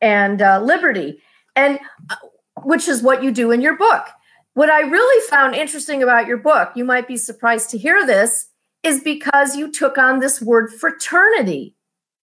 and 0.00 0.42
uh, 0.42 0.60
liberty 0.60 1.20
and 1.58 1.80
uh, 2.08 2.16
which 2.62 2.86
is 2.86 3.02
what 3.02 3.22
you 3.22 3.32
do 3.32 3.50
in 3.50 3.60
your 3.60 3.76
book. 3.76 4.06
What 4.54 4.70
I 4.70 4.80
really 4.80 5.28
found 5.28 5.56
interesting 5.56 6.02
about 6.02 6.26
your 6.26 6.36
book, 6.36 6.70
you 6.76 6.84
might 6.84 7.08
be 7.08 7.16
surprised 7.16 7.70
to 7.70 7.78
hear 7.78 8.06
this, 8.06 8.48
is 8.84 9.00
because 9.00 9.56
you 9.56 9.70
took 9.70 9.98
on 9.98 10.20
this 10.20 10.40
word 10.40 10.72
fraternity. 10.72 11.74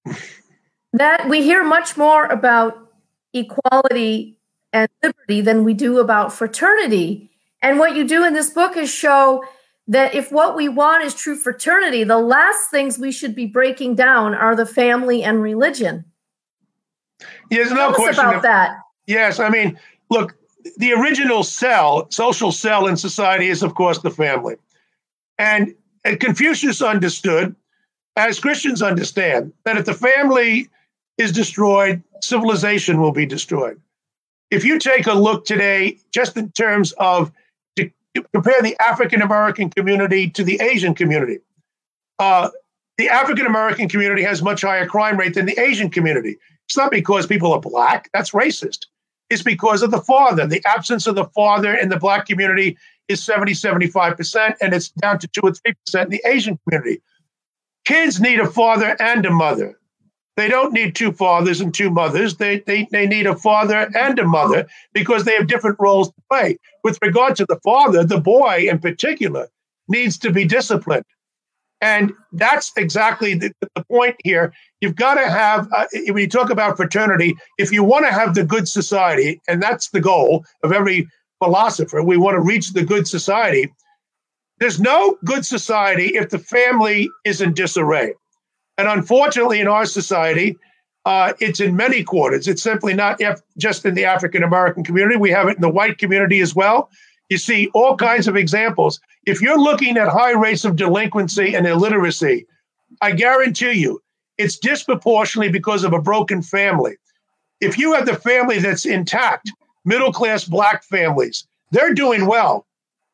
that 0.93 1.27
we 1.27 1.43
hear 1.43 1.63
much 1.63 1.97
more 1.97 2.25
about 2.27 2.77
equality 3.33 4.39
and 4.71 4.87
liberty 5.03 5.41
than 5.41 5.65
we 5.65 5.73
do 5.73 5.99
about 5.99 6.31
fraternity. 6.31 7.29
And 7.61 7.79
what 7.79 7.97
you 7.97 8.07
do 8.07 8.23
in 8.23 8.33
this 8.33 8.49
book 8.49 8.77
is 8.77 8.89
show 8.89 9.43
that 9.87 10.15
if 10.15 10.31
what 10.31 10.55
we 10.55 10.69
want 10.69 11.03
is 11.03 11.13
true 11.13 11.35
fraternity, 11.35 12.05
the 12.05 12.17
last 12.17 12.71
things 12.71 12.97
we 12.97 13.11
should 13.11 13.35
be 13.35 13.45
breaking 13.45 13.95
down 13.95 14.33
are 14.33 14.55
the 14.55 14.65
family 14.65 15.21
and 15.21 15.41
religion. 15.41 16.05
There's 17.49 17.71
no 17.71 17.93
question 17.93 18.25
about 18.25 18.41
that. 18.43 18.77
Yes, 19.07 19.39
I 19.39 19.49
mean, 19.49 19.79
look, 20.09 20.35
the 20.77 20.93
original 20.93 21.43
cell, 21.43 22.09
social 22.09 22.51
cell 22.51 22.87
in 22.87 22.97
society 22.97 23.49
is, 23.49 23.63
of 23.63 23.75
course, 23.75 23.99
the 23.99 24.09
family. 24.09 24.55
And, 25.37 25.75
Confucius 26.19 26.83
understood, 26.83 27.55
as 28.15 28.39
Christians 28.39 28.83
understand, 28.83 29.53
that 29.63 29.77
if 29.77 29.85
the 29.85 29.93
family 29.93 30.69
is 31.17 31.31
destroyed, 31.31 32.03
civilization 32.21 32.99
will 32.99 33.11
be 33.11 33.25
destroyed. 33.25 33.81
If 34.51 34.63
you 34.63 34.77
take 34.77 35.07
a 35.07 35.13
look 35.13 35.45
today, 35.45 35.97
just 36.11 36.37
in 36.37 36.51
terms 36.51 36.91
of 36.99 37.31
to 37.75 37.89
compare 38.33 38.61
the 38.61 38.79
African 38.79 39.23
American 39.23 39.71
community 39.71 40.29
to 40.29 40.43
the 40.43 40.61
Asian 40.61 40.93
community, 40.93 41.39
uh, 42.19 42.49
the 42.97 43.09
African 43.09 43.47
American 43.47 43.89
community 43.89 44.21
has 44.21 44.43
much 44.43 44.61
higher 44.61 44.85
crime 44.85 45.17
rate 45.17 45.33
than 45.33 45.47
the 45.47 45.59
Asian 45.59 45.89
community. 45.89 46.37
It's 46.67 46.77
not 46.77 46.91
because 46.91 47.25
people 47.25 47.51
are 47.51 47.59
black, 47.59 48.09
that's 48.13 48.31
racist 48.31 48.85
is 49.29 49.43
because 49.43 49.81
of 49.81 49.91
the 49.91 50.01
father. 50.01 50.45
The 50.47 50.63
absence 50.65 51.07
of 51.07 51.15
the 51.15 51.25
father 51.25 51.73
in 51.73 51.89
the 51.89 51.97
black 51.97 52.27
community 52.27 52.77
is 53.07 53.23
70, 53.23 53.53
75%, 53.53 54.55
and 54.61 54.73
it's 54.73 54.89
down 54.89 55.19
to 55.19 55.27
2 55.27 55.41
or 55.41 55.51
3% 55.51 56.03
in 56.03 56.09
the 56.09 56.21
Asian 56.25 56.57
community. 56.67 57.01
Kids 57.85 58.19
need 58.19 58.39
a 58.39 58.49
father 58.49 58.95
and 58.99 59.25
a 59.25 59.31
mother. 59.31 59.79
They 60.37 60.49
don't 60.49 60.73
need 60.73 60.95
two 60.95 61.13
fathers 61.13 61.61
and 61.61 61.73
two 61.73 61.89
mothers. 61.89 62.37
They, 62.37 62.59
they, 62.59 62.87
they 62.91 63.07
need 63.07 63.25
a 63.25 63.37
father 63.37 63.89
and 63.95 64.19
a 64.19 64.25
mother 64.25 64.67
because 64.93 65.23
they 65.23 65.33
have 65.35 65.47
different 65.47 65.77
roles 65.79 66.09
to 66.09 66.21
play. 66.29 66.57
With 66.83 66.99
regard 67.01 67.37
to 67.37 67.45
the 67.45 67.59
father, 67.63 68.03
the 68.03 68.19
boy 68.19 68.67
in 68.69 68.79
particular 68.79 69.47
needs 69.87 70.17
to 70.19 70.31
be 70.31 70.43
disciplined. 70.43 71.05
And 71.85 72.13
that's 72.31 72.71
exactly 72.77 73.35
the, 73.35 73.53
the 73.61 73.83
point 73.83 74.15
here. 74.23 74.51
You've 74.81 74.95
got 74.95 75.15
to 75.15 75.29
have, 75.29 75.71
uh, 75.71 75.85
when 76.07 76.17
you 76.17 76.27
talk 76.27 76.49
about 76.49 76.77
fraternity, 76.77 77.35
if 77.59 77.71
you 77.71 77.83
want 77.83 78.07
to 78.07 78.11
have 78.11 78.33
the 78.33 78.43
good 78.43 78.67
society, 78.67 79.39
and 79.47 79.61
that's 79.61 79.89
the 79.89 80.01
goal 80.01 80.43
of 80.63 80.71
every 80.71 81.07
philosopher, 81.37 82.01
we 82.01 82.17
want 82.17 82.33
to 82.33 82.41
reach 82.41 82.73
the 82.73 82.83
good 82.83 83.07
society. 83.07 83.71
There's 84.59 84.79
no 84.79 85.15
good 85.25 85.45
society 85.45 86.15
if 86.15 86.31
the 86.31 86.39
family 86.39 87.07
is 87.23 87.39
in 87.39 87.53
disarray. 87.53 88.15
And 88.79 88.87
unfortunately, 88.87 89.59
in 89.59 89.67
our 89.67 89.85
society, 89.85 90.57
uh, 91.05 91.33
it's 91.39 91.59
in 91.59 91.75
many 91.75 92.03
quarters. 92.03 92.47
It's 92.47 92.63
simply 92.63 92.95
not 92.95 93.21
just 93.59 93.85
in 93.85 93.93
the 93.93 94.05
African 94.05 94.41
American 94.41 94.83
community. 94.83 95.17
We 95.17 95.29
have 95.29 95.47
it 95.49 95.57
in 95.57 95.61
the 95.61 95.69
white 95.69 95.99
community 95.99 96.39
as 96.39 96.55
well. 96.55 96.89
You 97.29 97.37
see 97.37 97.69
all 97.73 97.95
kinds 97.95 98.27
of 98.27 98.35
examples. 98.35 98.99
If 99.25 99.41
you're 99.41 99.59
looking 99.59 99.97
at 99.97 100.07
high 100.07 100.33
rates 100.33 100.65
of 100.65 100.75
delinquency 100.75 101.55
and 101.55 101.65
illiteracy, 101.65 102.45
I 103.01 103.11
guarantee 103.11 103.73
you 103.73 104.01
it's 104.37 104.57
disproportionately 104.57 105.51
because 105.51 105.83
of 105.83 105.93
a 105.93 106.01
broken 106.01 106.41
family. 106.41 106.97
If 107.61 107.77
you 107.77 107.93
have 107.93 108.05
the 108.05 108.15
family 108.15 108.59
that's 108.59 108.85
intact, 108.85 109.51
middle 109.85 110.11
class 110.11 110.43
black 110.43 110.83
families, 110.83 111.47
they're 111.71 111.93
doing 111.93 112.27
well. 112.27 112.65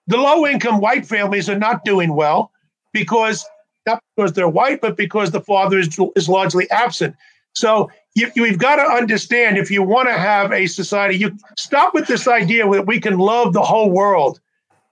The 0.07 0.17
low 0.17 0.45
income 0.45 0.81
white 0.81 1.05
families 1.05 1.49
are 1.49 1.59
not 1.59 1.85
doing 1.85 2.15
well 2.15 2.51
because 2.91 3.45
not 3.85 4.03
because 4.15 4.33
they're 4.33 4.49
white, 4.49 4.81
but 4.81 4.97
because 4.97 5.31
the 5.31 5.41
father 5.41 5.79
is, 5.79 5.97
is 6.15 6.27
largely 6.27 6.69
absent. 6.69 7.15
So 7.53 7.89
you, 8.15 8.29
you've 8.35 8.59
got 8.59 8.75
to 8.75 8.83
understand 8.83 9.57
if 9.57 9.71
you 9.71 9.83
want 9.83 10.09
to 10.09 10.13
have 10.13 10.51
a 10.51 10.67
society, 10.67 11.17
you 11.17 11.37
stop 11.57 11.93
with 11.93 12.07
this 12.07 12.27
idea 12.27 12.69
that 12.69 12.85
we 12.85 12.99
can 12.99 13.17
love 13.17 13.53
the 13.53 13.61
whole 13.61 13.89
world. 13.89 14.39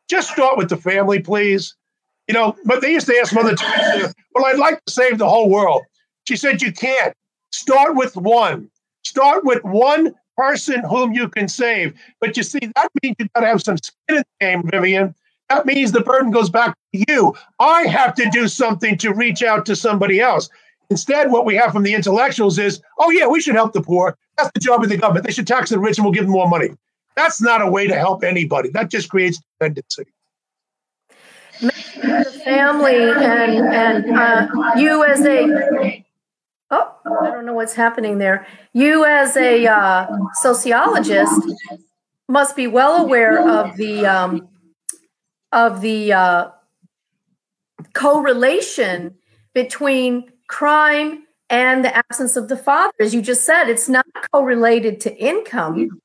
Just 0.10 0.32
start 0.32 0.58
with 0.58 0.70
the 0.70 0.78
family, 0.78 1.20
please. 1.20 1.76
You 2.28 2.34
know, 2.34 2.56
but 2.66 2.82
they 2.82 2.92
used 2.92 3.08
to 3.08 3.18
ask 3.18 3.34
Mother 3.34 3.56
Teresa, 3.56 4.14
well, 4.34 4.46
I'd 4.46 4.60
like 4.60 4.84
to 4.86 4.92
save 4.92 5.18
the 5.18 5.28
whole 5.28 5.50
world. 5.50 5.82
She 6.28 6.36
said, 6.36 6.62
you 6.62 6.72
can't. 6.72 7.14
Start 7.52 7.96
with 7.96 8.16
one. 8.16 8.70
Start 9.04 9.44
with 9.44 9.64
one 9.64 10.14
person 10.38 10.82
whom 10.88 11.12
you 11.12 11.28
can 11.28 11.48
save. 11.48 11.94
But 12.22 12.38
you 12.38 12.44
see, 12.44 12.60
that 12.60 12.90
means 13.02 13.16
you've 13.20 13.34
got 13.34 13.42
to 13.42 13.48
have 13.48 13.62
some 13.62 13.78
skin 13.78 13.98
in 14.10 14.18
the 14.18 14.26
game, 14.40 14.64
Vivian. 14.70 15.16
that 15.50 15.66
means 15.66 15.92
the 15.92 16.02
burden 16.02 16.32
goes 16.32 16.50
back 16.50 16.76
to 16.94 17.04
you. 17.08 17.36
I 17.60 17.88
have 17.88 18.14
to 18.16 18.30
do 18.30 18.48
something 18.48 18.98
to 19.00 19.14
reach 19.14 19.44
out 19.44 19.66
to 19.66 19.76
somebody 19.76 20.22
else. 20.22 20.50
Instead, 20.90 21.32
what 21.32 21.46
we 21.46 21.56
have 21.56 21.72
from 21.72 21.84
the 21.84 21.94
intellectuals 21.94 22.58
is, 22.58 22.82
oh, 22.98 23.12
yeah, 23.12 23.28
we 23.28 23.40
should 23.40 23.56
help 23.56 23.74
the 23.74 23.82
poor. 23.82 24.18
That's 24.38 24.50
the 24.54 24.60
job 24.60 24.84
of 24.84 24.90
the 24.90 24.98
government. 24.98 25.26
They 25.26 25.32
should 25.32 25.48
tax 25.48 25.70
the 25.70 25.80
rich 25.80 25.98
and 25.98 26.06
we'll 26.06 26.14
give 26.14 26.24
them 26.24 26.32
more 26.32 26.50
money. 26.50 26.70
That's 27.16 27.42
not 27.42 27.62
a 27.62 27.70
way 27.70 27.86
to 27.88 27.96
help 27.96 28.24
anybody. 28.24 28.70
That 28.70 28.90
just 28.90 29.10
creates 29.10 29.42
dependency. 29.60 30.06
The 31.60 32.42
family 32.46 32.96
and 32.96 33.74
and 33.74 34.18
uh, 34.18 34.48
you 34.78 35.04
as 35.04 35.26
a 35.26 36.06
oh 36.72 36.96
I 37.22 37.32
don't 37.32 37.46
know 37.46 37.54
what's 37.54 37.74
happening 37.74 38.20
there. 38.20 38.48
You 38.72 39.04
as 39.04 39.36
a 39.36 39.68
uh, 39.68 40.08
sociologist 40.36 41.42
must 42.30 42.56
be 42.56 42.68
well 42.68 43.04
aware 43.04 43.46
of 43.46 43.76
the 43.76 44.06
um, 44.06 44.48
of 45.52 45.82
the 45.82 46.14
uh, 46.14 46.52
correlation 47.94 49.16
between 49.54 50.32
crime 50.50 51.24
and 51.50 51.86
the 51.86 51.96
absence 51.96 52.36
of 52.36 52.50
the 52.50 52.58
father. 52.58 52.92
As 53.00 53.14
you 53.14 53.22
just 53.22 53.46
said, 53.46 53.70
it's 53.70 53.88
not 53.88 54.06
correlated 54.34 55.00
to 55.02 55.16
income, 55.18 56.02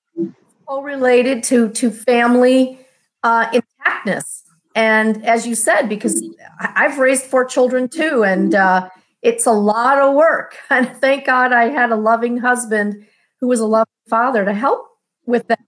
correlated 0.66 1.42
to 1.44 1.70
to 1.70 1.90
family 1.90 2.78
uh, 3.24 3.50
intactness. 3.50 4.42
And 4.76 5.24
as 5.24 5.46
you 5.46 5.54
said, 5.54 5.88
because 5.88 6.22
I've 6.61 6.98
raised 6.98 7.24
four 7.24 7.44
children 7.44 7.88
too, 7.88 8.24
and 8.24 8.54
uh, 8.54 8.88
it's 9.22 9.46
a 9.46 9.52
lot 9.52 9.98
of 9.98 10.14
work. 10.14 10.57
And 10.70 10.88
thank 10.96 11.26
God 11.26 11.52
I 11.52 11.70
had 11.70 11.90
a 11.90 11.96
loving 11.96 12.38
husband 12.38 13.07
who 13.40 13.48
was 13.48 13.61
a 13.61 13.66
loving 13.66 14.04
father 14.09 14.44
to 14.44 14.52
help 14.52 14.87
with 15.26 15.48
that 15.48 15.61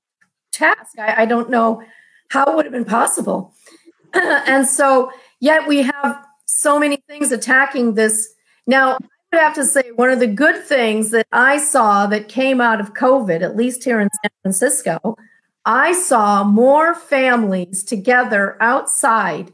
task. 0.53 0.99
I, 0.99 1.23
I 1.23 1.27
don't 1.27 1.51
know 1.51 1.83
how 2.31 2.45
it 2.45 2.57
would 2.57 2.67
have 2.67 2.73
been 2.73 2.85
possible. 2.85 3.55
and 4.13 4.67
so, 4.67 5.13
yet 5.41 5.67
we 5.67 5.83
have 5.83 6.25
so 6.47 6.79
many 6.79 7.03
things 7.09 7.33
attacking 7.33 7.95
this. 7.95 8.35
Now, 8.67 8.93
I 8.93 8.97
would 9.33 9.41
have 9.41 9.55
to 9.55 9.65
say 9.65 9.91
one 9.95 10.11
of 10.11 10.21
the 10.21 10.27
good 10.27 10.65
things 10.65 11.11
that 11.11 11.27
I 11.33 11.59
saw 11.59 12.07
that 12.07 12.29
came 12.29 12.61
out 12.61 12.81
of 12.81 12.95
COVID, 12.95 13.43
at 13.43 13.57
least 13.57 13.85
here 13.85 14.01
in 14.01 14.09
San 14.23 14.31
Francisco, 14.43 15.17
I 15.65 15.93
saw 15.93 16.45
more 16.45 16.95
families 16.95 17.83
together 17.83 18.57
outside 18.61 19.53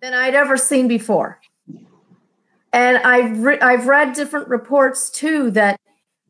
than 0.00 0.14
I'd 0.14 0.34
ever 0.34 0.56
seen 0.56 0.88
before. 0.88 1.40
And 2.72 2.98
I've 2.98 3.38
re- 3.42 3.60
I've 3.60 3.86
read 3.86 4.12
different 4.12 4.48
reports 4.48 5.10
too 5.10 5.50
that 5.52 5.80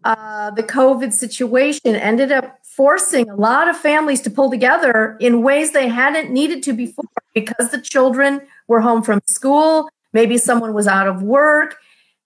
uh, 0.05 0.51
the 0.53 0.63
COVID 0.63 1.13
situation 1.13 1.97
ended 1.97 2.33
up 2.33 2.61
forcing 2.63 3.29
a 3.29 3.35
lot 3.35 3.69
of 3.69 3.77
families 3.77 4.21
to 4.23 4.31
pull 4.31 4.51
together 4.51 5.17
in 5.21 5.43
ways 5.43 5.73
they 5.73 5.89
hadn't 5.89 6.31
needed 6.31 6.63
to 6.63 6.73
before 6.73 7.05
because 7.35 7.71
the 7.71 7.81
children 7.81 8.41
were 8.69 8.81
home 8.81 9.03
from 9.03 9.21
school, 9.27 9.91
maybe 10.19 10.37
someone 10.37 10.75
was 10.75 10.89
out 10.89 11.07
of 11.07 11.23
work. 11.23 11.77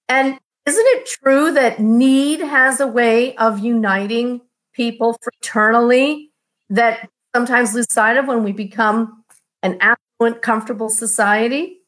And 0.09 0.39
isn't 0.65 0.87
it 0.97 1.05
true 1.05 1.53
that 1.53 1.79
need 1.79 2.41
has 2.41 2.81
a 2.81 2.87
way 2.87 3.37
of 3.37 3.59
uniting 3.59 4.41
people 4.73 5.19
fraternally 5.23 6.31
that 6.71 7.11
sometimes 7.37 7.75
lose 7.75 7.93
sight 7.93 8.17
of 8.17 8.27
when 8.27 8.45
we 8.45 8.53
become 8.53 9.23
an 9.63 9.77
affluent, 9.81 10.41
comfortable 10.41 10.89
society? 10.89 11.81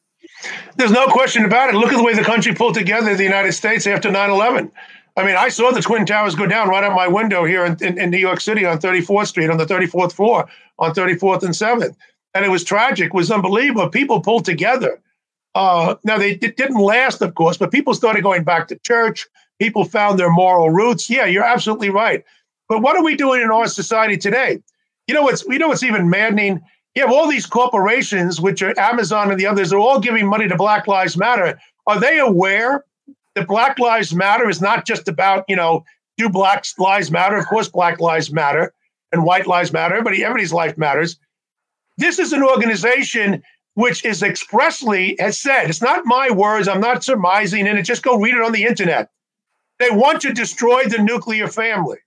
There's 0.75 0.91
no 0.91 1.07
question 1.07 1.43
about 1.43 1.69
it. 1.69 1.75
Look 1.75 1.91
at 1.91 1.97
the 1.97 2.03
way 2.03 2.13
the 2.13 2.23
country 2.23 2.53
pulled 2.53 2.75
together 2.75 3.15
the 3.15 3.23
United 3.23 3.53
States 3.53 3.87
after 3.87 4.11
9 4.11 4.29
11. 4.29 4.71
I 5.17 5.25
mean, 5.25 5.35
I 5.35 5.49
saw 5.49 5.71
the 5.71 5.81
Twin 5.81 6.05
Towers 6.05 6.35
go 6.35 6.45
down 6.45 6.69
right 6.69 6.83
out 6.83 6.95
my 6.95 7.07
window 7.07 7.45
here 7.45 7.65
in, 7.65 7.77
in, 7.81 7.97
in, 7.97 8.11
New 8.11 8.19
York 8.19 8.41
City 8.41 8.63
on 8.63 8.77
34th 8.77 9.27
Street 9.27 9.49
on 9.49 9.57
the 9.57 9.65
34th 9.65 10.11
floor 10.11 10.45
on 10.77 10.93
34th 10.93 11.41
and 11.41 11.53
7th. 11.53 11.95
And 12.35 12.45
it 12.45 12.49
was 12.49 12.63
tragic, 12.63 13.07
it 13.07 13.13
was 13.13 13.31
unbelievable. 13.31 13.89
People 13.89 14.19
pulled 14.21 14.45
together. 14.45 15.01
Uh, 15.55 15.95
now, 16.03 16.17
they 16.17 16.31
it 16.31 16.57
didn't 16.57 16.79
last, 16.79 17.21
of 17.21 17.33
course, 17.33 17.57
but 17.57 17.71
people 17.71 17.93
started 17.93 18.23
going 18.23 18.43
back 18.43 18.67
to 18.67 18.79
church. 18.79 19.25
People 19.59 19.85
found 19.85 20.19
their 20.19 20.29
moral 20.29 20.69
roots. 20.69 21.09
Yeah, 21.09 21.25
you're 21.25 21.43
absolutely 21.43 21.89
right. 21.89 22.23
But 22.69 22.81
what 22.81 22.95
are 22.97 23.03
we 23.03 23.15
doing 23.15 23.41
in 23.41 23.49
our 23.49 23.67
society 23.67 24.17
today? 24.17 24.61
You 25.07 25.15
know 25.15 25.23
what's 25.23 25.43
you 25.45 25.57
know 25.57 25.69
what's 25.69 25.83
even 25.83 26.09
maddening 26.09 26.61
you 26.95 27.01
have 27.01 27.11
all 27.11 27.27
these 27.27 27.45
corporations, 27.45 28.39
which 28.39 28.61
are 28.61 28.73
Amazon 28.79 29.29
and 29.29 29.39
the 29.39 29.45
others, 29.45 29.73
are 29.73 29.79
all 29.79 29.99
giving 29.99 30.25
money 30.25 30.47
to 30.47 30.55
Black 30.55 30.87
Lives 30.87 31.17
Matter. 31.17 31.59
Are 31.87 31.99
they 31.99 32.19
aware 32.19 32.85
that 33.35 33.47
Black 33.47 33.77
Lives 33.79 34.15
Matter 34.15 34.49
is 34.49 34.61
not 34.61 34.87
just 34.87 35.09
about, 35.09 35.43
you 35.49 35.57
know, 35.57 35.83
do 36.17 36.29
Black 36.29 36.63
Lives 36.79 37.11
Matter? 37.11 37.35
Of 37.35 37.47
course, 37.47 37.67
Black 37.67 37.99
Lives 37.99 38.31
Matter 38.31 38.73
and 39.11 39.25
White 39.25 39.45
Lives 39.45 39.73
Matter. 39.73 39.93
Everybody, 39.95 40.23
everybody's 40.23 40.53
life 40.53 40.77
matters. 40.77 41.19
This 41.97 42.17
is 42.17 42.31
an 42.31 42.43
organization 42.43 43.43
which 43.75 44.03
is 44.03 44.23
expressly 44.23 45.15
has 45.19 45.39
said, 45.39 45.69
it's 45.69 45.81
not 45.81 46.05
my 46.05 46.29
words, 46.29 46.67
I'm 46.67 46.81
not 46.81 47.03
surmising 47.03 47.67
in 47.67 47.77
it, 47.77 47.83
just 47.83 48.03
go 48.03 48.17
read 48.17 48.35
it 48.35 48.41
on 48.41 48.51
the 48.51 48.65
internet. 48.65 49.09
They 49.79 49.91
want 49.91 50.21
to 50.21 50.33
destroy 50.33 50.85
the 50.85 50.97
nuclear 50.97 51.47
family. 51.47 51.99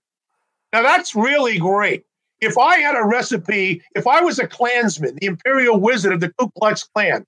Now 0.73 0.83
that's 0.83 1.15
really 1.15 1.57
great 1.57 2.03
if 2.41 2.57
I 2.57 2.79
had 2.79 2.95
a 2.95 3.03
recipe, 3.03 3.81
if 3.95 4.07
I 4.07 4.21
was 4.21 4.39
a 4.39 4.47
Klansman, 4.47 5.17
the 5.19 5.27
imperial 5.27 5.79
wizard 5.79 6.13
of 6.13 6.19
the 6.21 6.33
Ku 6.39 6.49
Klux 6.57 6.83
Klan, 6.83 7.25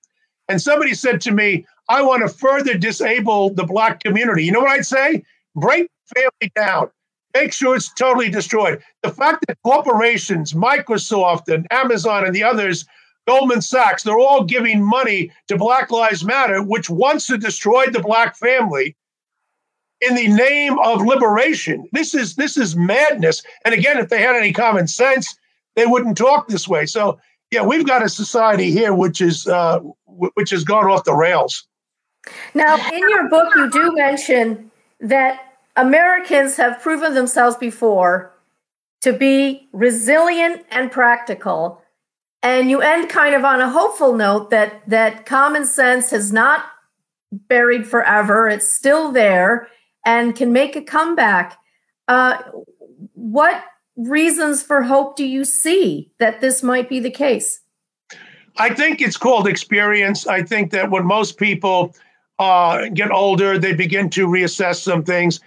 and 0.47 0.61
somebody 0.61 0.93
said 0.93 1.21
to 1.21 1.31
me, 1.31 1.65
I 1.89 2.01
want 2.01 2.21
to 2.21 2.33
further 2.33 2.77
disable 2.77 3.53
the 3.53 3.65
black 3.65 4.01
community, 4.01 4.45
you 4.45 4.51
know 4.51 4.61
what 4.61 4.71
I'd 4.71 4.85
say? 4.85 5.23
Break 5.55 5.89
family 6.15 6.51
down. 6.55 6.89
Make 7.33 7.53
sure 7.53 7.75
it's 7.75 7.93
totally 7.93 8.29
destroyed. 8.29 8.81
The 9.03 9.11
fact 9.11 9.45
that 9.47 9.57
corporations, 9.63 10.53
Microsoft 10.53 11.53
and 11.53 11.67
Amazon 11.71 12.25
and 12.25 12.35
the 12.35 12.43
others, 12.43 12.85
Goldman 13.27 13.61
Sachs, 13.61 14.03
they're 14.03 14.17
all 14.17 14.43
giving 14.43 14.83
money 14.83 15.31
to 15.47 15.57
Black 15.57 15.91
Lives 15.91 16.23
Matter, 16.23 16.61
which 16.63 16.89
wants 16.89 17.27
to 17.27 17.37
destroy 17.37 17.85
the 17.87 17.99
black 17.99 18.35
family, 18.35 18.95
in 20.01 20.15
the 20.15 20.27
name 20.27 20.79
of 20.79 21.01
liberation. 21.01 21.87
This 21.93 22.13
is 22.15 22.35
this 22.35 22.57
is 22.57 22.75
madness. 22.75 23.43
And 23.63 23.73
again, 23.73 23.97
if 23.99 24.09
they 24.09 24.21
had 24.21 24.35
any 24.35 24.51
common 24.51 24.87
sense, 24.87 25.35
they 25.75 25.85
wouldn't 25.85 26.17
talk 26.17 26.47
this 26.47 26.67
way. 26.67 26.85
So 26.85 27.19
yeah, 27.51 27.61
we've 27.61 27.85
got 27.85 28.03
a 28.03 28.09
society 28.09 28.71
here 28.71 28.93
which 28.93 29.21
is 29.21 29.47
uh, 29.47 29.79
which 30.05 30.49
has 30.49 30.63
gone 30.63 30.85
off 30.85 31.03
the 31.03 31.13
rails. 31.13 31.67
Now, 32.53 32.75
in 32.91 33.09
your 33.09 33.29
book, 33.29 33.53
you 33.55 33.69
do 33.69 33.93
mention 33.95 34.71
that 34.99 35.57
Americans 35.75 36.55
have 36.57 36.81
proven 36.81 37.13
themselves 37.13 37.55
before 37.57 38.31
to 39.01 39.13
be 39.13 39.67
resilient 39.71 40.65
and 40.69 40.91
practical. 40.91 41.81
And 42.43 42.69
you 42.69 42.81
end 42.81 43.09
kind 43.09 43.35
of 43.35 43.43
on 43.43 43.61
a 43.61 43.69
hopeful 43.69 44.15
note 44.15 44.49
that 44.49 44.87
that 44.89 45.25
common 45.25 45.65
sense 45.65 46.09
has 46.09 46.33
not 46.33 46.65
buried 47.31 47.87
forever. 47.87 48.49
It's 48.49 48.71
still 48.71 49.11
there 49.11 49.67
and 50.05 50.35
can 50.35 50.51
make 50.51 50.75
a 50.75 50.81
comeback. 50.81 51.57
Uh, 52.07 52.41
what 53.13 53.63
reasons 53.95 54.63
for 54.63 54.81
hope 54.81 55.15
do 55.15 55.25
you 55.25 55.45
see 55.45 56.11
that 56.19 56.41
this 56.41 56.63
might 56.63 56.89
be 56.89 56.99
the 56.99 57.11
case? 57.11 57.61
I 58.57 58.73
think 58.73 59.01
it's 59.01 59.17
called 59.17 59.47
experience. 59.47 60.27
I 60.27 60.41
think 60.41 60.71
that 60.71 60.89
when 60.89 61.05
most 61.05 61.37
people 61.37 61.95
uh, 62.39 62.89
get 62.89 63.11
older, 63.11 63.57
they 63.57 63.73
begin 63.73 64.09
to 64.11 64.27
reassess 64.27 64.77
some 64.77 65.03
things. 65.03 65.39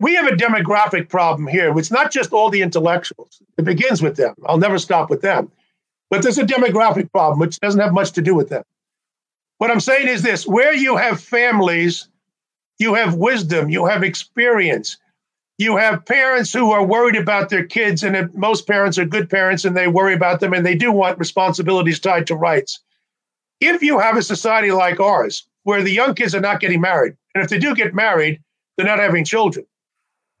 We 0.00 0.14
have 0.14 0.26
a 0.26 0.34
demographic 0.34 1.08
problem 1.08 1.46
here. 1.46 1.76
It's 1.78 1.90
not 1.90 2.10
just 2.10 2.32
all 2.32 2.50
the 2.50 2.62
intellectuals, 2.62 3.40
it 3.58 3.64
begins 3.64 4.02
with 4.02 4.16
them. 4.16 4.34
I'll 4.46 4.58
never 4.58 4.78
stop 4.78 5.10
with 5.10 5.20
them. 5.20 5.52
But 6.12 6.22
there's 6.22 6.38
a 6.38 6.44
demographic 6.44 7.10
problem, 7.10 7.40
which 7.40 7.58
doesn't 7.58 7.80
have 7.80 7.94
much 7.94 8.12
to 8.12 8.22
do 8.22 8.34
with 8.34 8.50
them. 8.50 8.62
What 9.56 9.70
I'm 9.70 9.80
saying 9.80 10.08
is 10.08 10.22
this 10.22 10.46
where 10.46 10.74
you 10.74 10.96
have 10.96 11.20
families 11.20 12.08
you 12.78 12.94
have 12.94 13.14
wisdom, 13.14 13.70
you 13.70 13.86
have 13.86 14.02
experience. 14.02 14.98
You 15.56 15.76
have 15.76 16.04
parents 16.04 16.52
who 16.52 16.72
are 16.72 16.84
worried 16.84 17.16
about 17.16 17.48
their 17.48 17.64
kids, 17.64 18.02
and 18.02 18.34
most 18.34 18.66
parents 18.66 18.98
are 18.98 19.04
good 19.04 19.30
parents 19.30 19.64
and 19.64 19.76
they 19.76 19.86
worry 19.86 20.14
about 20.14 20.40
them 20.40 20.52
and 20.52 20.66
they 20.66 20.74
do 20.74 20.90
want 20.90 21.18
responsibilities 21.18 22.00
tied 22.00 22.26
to 22.26 22.34
rights. 22.34 22.80
If 23.60 23.82
you 23.82 23.98
have 24.00 24.16
a 24.16 24.22
society 24.22 24.72
like 24.72 24.98
ours, 24.98 25.46
where 25.62 25.82
the 25.82 25.92
young 25.92 26.14
kids 26.14 26.34
are 26.34 26.40
not 26.40 26.58
getting 26.60 26.80
married, 26.80 27.14
and 27.34 27.44
if 27.44 27.48
they 27.48 27.58
do 27.58 27.74
get 27.74 27.94
married, 27.94 28.42
they're 28.76 28.86
not 28.86 28.98
having 28.98 29.24
children. 29.24 29.64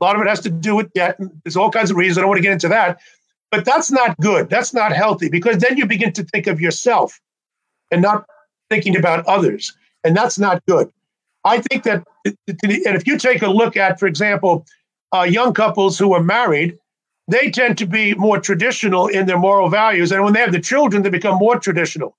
A 0.00 0.04
lot 0.04 0.16
of 0.16 0.22
it 0.22 0.28
has 0.28 0.40
to 0.40 0.50
do 0.50 0.74
with 0.74 0.92
debt. 0.92 1.16
There's 1.44 1.56
all 1.56 1.70
kinds 1.70 1.92
of 1.92 1.96
reasons. 1.96 2.18
I 2.18 2.22
don't 2.22 2.28
want 2.28 2.38
to 2.38 2.42
get 2.42 2.52
into 2.52 2.68
that. 2.68 2.98
But 3.52 3.66
that's 3.66 3.92
not 3.92 4.18
good. 4.18 4.48
That's 4.48 4.72
not 4.72 4.92
healthy 4.92 5.28
because 5.28 5.58
then 5.58 5.76
you 5.76 5.86
begin 5.86 6.12
to 6.14 6.24
think 6.24 6.46
of 6.46 6.58
yourself 6.58 7.20
and 7.90 8.00
not 8.00 8.24
thinking 8.70 8.96
about 8.96 9.26
others. 9.26 9.76
And 10.04 10.16
that's 10.16 10.38
not 10.38 10.64
good. 10.66 10.90
I 11.44 11.60
think 11.60 11.84
that, 11.84 12.02
and 12.24 12.96
if 12.96 13.06
you 13.06 13.18
take 13.18 13.42
a 13.42 13.48
look 13.48 13.76
at, 13.76 14.00
for 14.00 14.06
example, 14.06 14.64
uh, 15.14 15.24
young 15.24 15.52
couples 15.52 15.98
who 15.98 16.14
are 16.14 16.22
married, 16.22 16.78
they 17.28 17.50
tend 17.50 17.76
to 17.78 17.86
be 17.86 18.14
more 18.14 18.40
traditional 18.40 19.06
in 19.06 19.26
their 19.26 19.38
moral 19.38 19.68
values. 19.68 20.12
And 20.12 20.24
when 20.24 20.32
they 20.32 20.40
have 20.40 20.52
the 20.52 20.60
children, 20.60 21.02
they 21.02 21.10
become 21.10 21.38
more 21.38 21.58
traditional. 21.58 22.16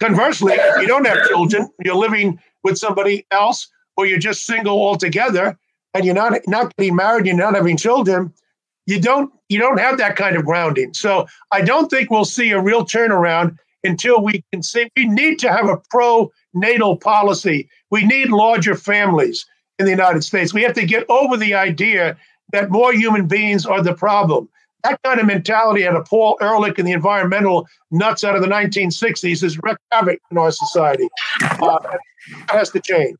Conversely, 0.00 0.54
if 0.54 0.82
you 0.82 0.88
don't 0.88 1.06
have 1.06 1.28
children, 1.28 1.68
you're 1.84 1.94
living 1.94 2.40
with 2.64 2.78
somebody 2.78 3.26
else, 3.30 3.68
or 3.96 4.06
you're 4.06 4.18
just 4.18 4.44
single 4.44 4.80
altogether, 4.80 5.56
and 5.94 6.04
you're 6.04 6.14
not 6.14 6.40
not 6.46 6.74
getting 6.76 6.96
married, 6.96 7.26
you're 7.26 7.36
not 7.36 7.54
having 7.54 7.76
children, 7.76 8.32
you 8.88 8.98
don't 8.98 9.30
you 9.50 9.58
don't 9.58 9.78
have 9.78 9.98
that 9.98 10.16
kind 10.16 10.34
of 10.34 10.46
grounding. 10.46 10.94
So 10.94 11.26
I 11.52 11.60
don't 11.60 11.90
think 11.90 12.10
we'll 12.10 12.24
see 12.24 12.50
a 12.52 12.60
real 12.60 12.84
turnaround 12.84 13.56
until 13.84 14.24
we 14.24 14.42
can 14.50 14.62
say 14.62 14.90
we 14.96 15.06
need 15.06 15.38
to 15.40 15.52
have 15.52 15.68
a 15.68 15.76
pro 15.90 16.32
natal 16.54 16.96
policy. 16.96 17.68
We 17.90 18.06
need 18.06 18.30
larger 18.30 18.74
families 18.74 19.44
in 19.78 19.84
the 19.84 19.90
United 19.90 20.24
States. 20.24 20.54
We 20.54 20.62
have 20.62 20.72
to 20.72 20.86
get 20.86 21.04
over 21.10 21.36
the 21.36 21.54
idea 21.54 22.16
that 22.52 22.70
more 22.70 22.94
human 22.94 23.28
beings 23.28 23.66
are 23.66 23.82
the 23.82 23.92
problem. 23.94 24.48
That 24.84 24.98
kind 25.02 25.20
of 25.20 25.26
mentality 25.26 25.86
out 25.86 25.94
of 25.94 26.06
Paul 26.06 26.38
Ehrlich 26.40 26.78
and 26.78 26.88
the 26.88 26.92
environmental 26.92 27.68
nuts 27.90 28.24
out 28.24 28.36
of 28.36 28.42
the 28.42 28.48
1960s 28.48 29.42
has 29.42 29.58
wreaked 29.62 29.80
havoc 29.92 30.18
in 30.30 30.38
our 30.38 30.50
society. 30.50 31.08
Uh, 31.42 31.78
that 31.82 32.00
has 32.48 32.70
to 32.70 32.80
change. 32.80 33.18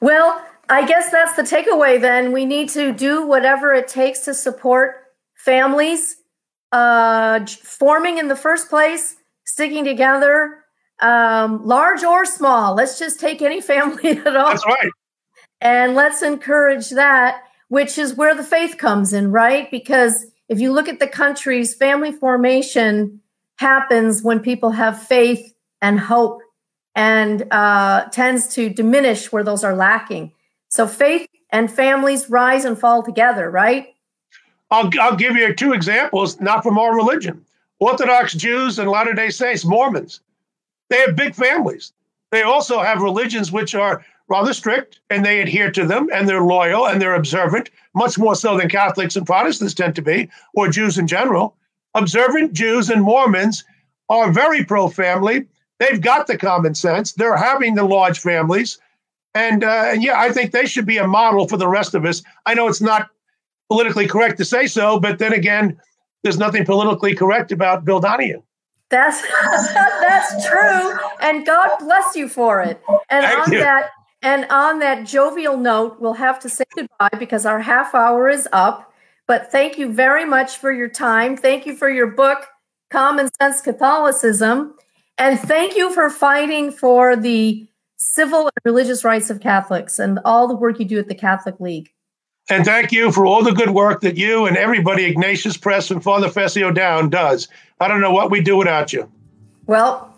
Well, 0.00 0.44
I 0.68 0.86
guess 0.86 1.10
that's 1.10 1.34
the 1.34 1.42
takeaway 1.42 2.00
then. 2.00 2.32
We 2.32 2.44
need 2.44 2.68
to 2.70 2.92
do 2.92 3.26
whatever 3.26 3.72
it 3.72 3.88
takes 3.88 4.20
to 4.20 4.34
support 4.34 4.96
families 5.34 6.16
uh, 6.72 7.46
forming 7.46 8.18
in 8.18 8.28
the 8.28 8.36
first 8.36 8.68
place, 8.68 9.16
sticking 9.44 9.84
together, 9.84 10.64
um, 11.00 11.64
large 11.66 12.04
or 12.04 12.24
small. 12.24 12.74
Let's 12.74 12.98
just 12.98 13.20
take 13.20 13.40
any 13.40 13.60
family 13.72 14.10
at 14.10 14.36
all. 14.36 14.50
That's 14.50 14.66
right. 14.66 14.90
And 15.60 15.94
let's 15.94 16.22
encourage 16.22 16.90
that, 16.90 17.42
which 17.68 17.98
is 17.98 18.14
where 18.14 18.34
the 18.34 18.44
faith 18.44 18.78
comes 18.78 19.12
in, 19.12 19.32
right? 19.32 19.70
Because 19.70 20.26
if 20.48 20.60
you 20.60 20.72
look 20.72 20.88
at 20.88 21.00
the 21.00 21.08
countries, 21.08 21.74
family 21.74 22.12
formation 22.12 23.20
happens 23.56 24.22
when 24.22 24.40
people 24.40 24.70
have 24.70 25.02
faith 25.02 25.52
and 25.82 25.98
hope 25.98 26.42
and 26.94 27.46
uh, 27.50 28.04
tends 28.10 28.54
to 28.54 28.68
diminish 28.68 29.32
where 29.32 29.42
those 29.42 29.64
are 29.64 29.74
lacking. 29.74 30.32
So 30.68 30.86
faith 30.86 31.28
and 31.50 31.70
families 31.70 32.28
rise 32.28 32.64
and 32.64 32.78
fall 32.78 33.02
together, 33.02 33.50
right? 33.50 33.94
I'll, 34.70 34.90
I'll 35.00 35.16
give 35.16 35.36
you 35.36 35.54
two 35.54 35.72
examples, 35.72 36.40
not 36.40 36.62
from 36.62 36.78
our 36.78 36.94
religion. 36.94 37.44
Orthodox 37.80 38.34
Jews 38.34 38.78
and 38.78 38.90
Latter 38.90 39.14
day 39.14 39.30
Saints, 39.30 39.64
Mormons, 39.64 40.20
they 40.90 40.98
have 40.98 41.16
big 41.16 41.34
families. 41.34 41.92
They 42.30 42.42
also 42.42 42.80
have 42.80 43.00
religions 43.00 43.52
which 43.52 43.74
are 43.74 44.04
rather 44.28 44.52
strict 44.52 45.00
and 45.08 45.24
they 45.24 45.40
adhere 45.40 45.70
to 45.70 45.86
them 45.86 46.08
and 46.12 46.28
they're 46.28 46.42
loyal 46.42 46.86
and 46.86 47.00
they're 47.00 47.14
observant, 47.14 47.70
much 47.94 48.18
more 48.18 48.34
so 48.34 48.58
than 48.58 48.68
Catholics 48.68 49.16
and 49.16 49.26
Protestants 49.26 49.74
tend 49.74 49.94
to 49.96 50.02
be, 50.02 50.28
or 50.54 50.68
Jews 50.68 50.98
in 50.98 51.06
general. 51.06 51.56
Observant 51.94 52.52
Jews 52.52 52.90
and 52.90 53.02
Mormons 53.02 53.64
are 54.10 54.30
very 54.30 54.64
pro 54.64 54.88
family. 54.88 55.46
They've 55.78 56.00
got 56.00 56.26
the 56.26 56.36
common 56.36 56.74
sense. 56.74 57.12
They're 57.12 57.36
having 57.36 57.74
the 57.74 57.84
large 57.84 58.18
families. 58.18 58.78
And, 59.34 59.62
uh, 59.62 59.90
and 59.92 60.02
yeah, 60.02 60.18
I 60.18 60.32
think 60.32 60.52
they 60.52 60.66
should 60.66 60.86
be 60.86 60.98
a 60.98 61.06
model 61.06 61.46
for 61.46 61.56
the 61.56 61.68
rest 61.68 61.94
of 61.94 62.04
us. 62.04 62.22
I 62.46 62.54
know 62.54 62.68
it's 62.68 62.80
not 62.80 63.08
politically 63.68 64.06
correct 64.06 64.38
to 64.38 64.44
say 64.44 64.66
so, 64.66 64.98
but 64.98 65.18
then 65.18 65.32
again, 65.32 65.78
there's 66.22 66.38
nothing 66.38 66.64
politically 66.64 67.14
correct 67.14 67.52
about 67.52 67.84
Bill 67.84 68.00
Donohue. 68.00 68.42
That's 68.90 69.22
that's 69.52 70.48
true, 70.48 70.98
and 71.20 71.44
God 71.44 71.70
bless 71.78 72.16
you 72.16 72.28
for 72.28 72.62
it. 72.62 72.80
And 73.10 73.24
Thank 73.24 73.46
on 73.46 73.52
you. 73.52 73.58
that 73.60 73.90
and 74.22 74.46
on 74.50 74.78
that 74.80 75.06
jovial 75.06 75.56
note, 75.56 76.00
we'll 76.00 76.14
have 76.14 76.40
to 76.40 76.48
say 76.48 76.64
goodbye 76.74 77.16
because 77.18 77.46
our 77.46 77.60
half 77.60 77.94
hour 77.94 78.28
is 78.28 78.48
up. 78.52 78.92
But 79.26 79.52
thank 79.52 79.78
you 79.78 79.92
very 79.92 80.24
much 80.24 80.56
for 80.56 80.72
your 80.72 80.88
time. 80.88 81.36
Thank 81.36 81.66
you 81.66 81.76
for 81.76 81.90
your 81.90 82.06
book, 82.06 82.46
Common 82.90 83.28
Sense 83.40 83.60
Catholicism, 83.60 84.74
and 85.18 85.38
thank 85.38 85.76
you 85.76 85.92
for 85.92 86.08
fighting 86.08 86.72
for 86.72 87.14
the 87.14 87.68
civil 87.98 88.42
and 88.42 88.52
religious 88.64 89.04
rights 89.04 89.28
of 89.28 89.40
Catholics 89.40 89.98
and 89.98 90.18
all 90.24 90.48
the 90.48 90.56
work 90.56 90.78
you 90.78 90.84
do 90.86 90.98
at 90.98 91.08
the 91.08 91.14
Catholic 91.14 91.60
League. 91.60 91.92
And 92.48 92.64
thank 92.64 92.92
you 92.92 93.12
for 93.12 93.26
all 93.26 93.42
the 93.42 93.52
good 93.52 93.70
work 93.70 94.00
that 94.00 94.16
you 94.16 94.46
and 94.46 94.56
everybody, 94.56 95.04
Ignatius 95.04 95.58
Press 95.58 95.90
and 95.90 96.02
Father 96.02 96.30
Fessio 96.30 96.70
Down, 96.70 97.10
does. 97.10 97.46
I 97.78 97.88
don't 97.88 98.00
know 98.00 98.12
what 98.12 98.30
we'd 98.30 98.44
do 98.44 98.56
without 98.56 98.92
you. 98.92 99.10
Well, 99.66 100.16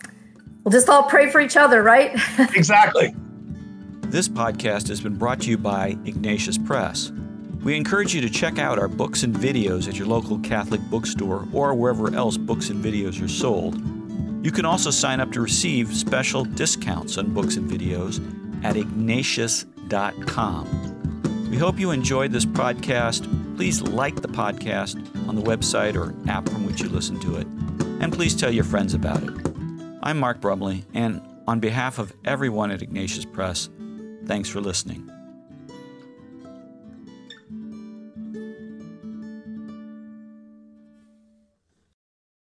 we'll 0.63 0.71
just 0.71 0.89
all 0.89 1.03
pray 1.05 1.29
for 1.29 1.41
each 1.41 1.57
other, 1.57 1.83
right? 1.83 2.13
exactly. 2.55 3.15
This 4.03 4.29
podcast 4.29 4.89
has 4.89 5.01
been 5.01 5.17
brought 5.17 5.41
to 5.41 5.51
you 5.51 5.59
by 5.59 5.97
Ignatius 6.05 6.59
Press. 6.59 7.11
We 7.65 7.77
encourage 7.77 8.15
you 8.15 8.21
to 8.21 8.31
check 8.31 8.59
out 8.59 8.79
our 8.79 8.89
books 8.89 9.23
and 9.23 9.35
videos 9.35 9.89
at 9.89 9.97
your 9.97 10.07
local 10.07 10.39
Catholic 10.39 10.81
bookstore 10.83 11.49
or 11.53 11.75
wherever 11.75 12.15
else 12.15 12.37
books 12.37 12.71
and 12.71 12.83
videos 12.83 13.23
are 13.23 13.29
sold. 13.29 13.75
You 14.43 14.51
can 14.51 14.65
also 14.65 14.91
sign 14.91 15.21
up 15.21 15.31
to 15.33 15.41
receive 15.41 15.95
special 15.95 16.45
discounts 16.45 17.19
on 17.19 17.35
books 17.35 17.57
and 17.57 17.71
videos 17.71 18.19
at 18.65 18.77
ignatius.com. 18.77 21.51
We 21.51 21.59
hope 21.59 21.79
you 21.79 21.91
enjoyed 21.91 22.33
this 22.33 22.47
podcast. 22.47 23.27
Please 23.57 23.83
like 23.83 24.23
the 24.23 24.29
podcast 24.29 24.97
on 25.29 25.37
the 25.37 25.43
website 25.43 25.95
or 25.95 26.15
app 26.31 26.49
from 26.49 26.65
which 26.65 26.81
you 26.81 26.89
listen 26.89 27.21
to 27.21 27.37
it, 27.37 27.47
and 28.01 28.11
please 28.13 28.35
tell 28.35 28.51
your 28.51 28.65
friends 28.65 28.95
about 28.95 29.23
it. 29.23 29.31
I'm 30.03 30.19
Mark 30.19 30.41
Brumley, 30.41 30.87
and 30.95 31.21
on 31.47 31.61
behalf 31.61 31.99
of 31.99 32.15
everyone 32.25 32.71
at 32.71 32.81
Ignatius 32.81 33.27
Press, 33.27 33.69
thanks 34.25 34.49
for 34.49 34.63
listening. 34.63 35.11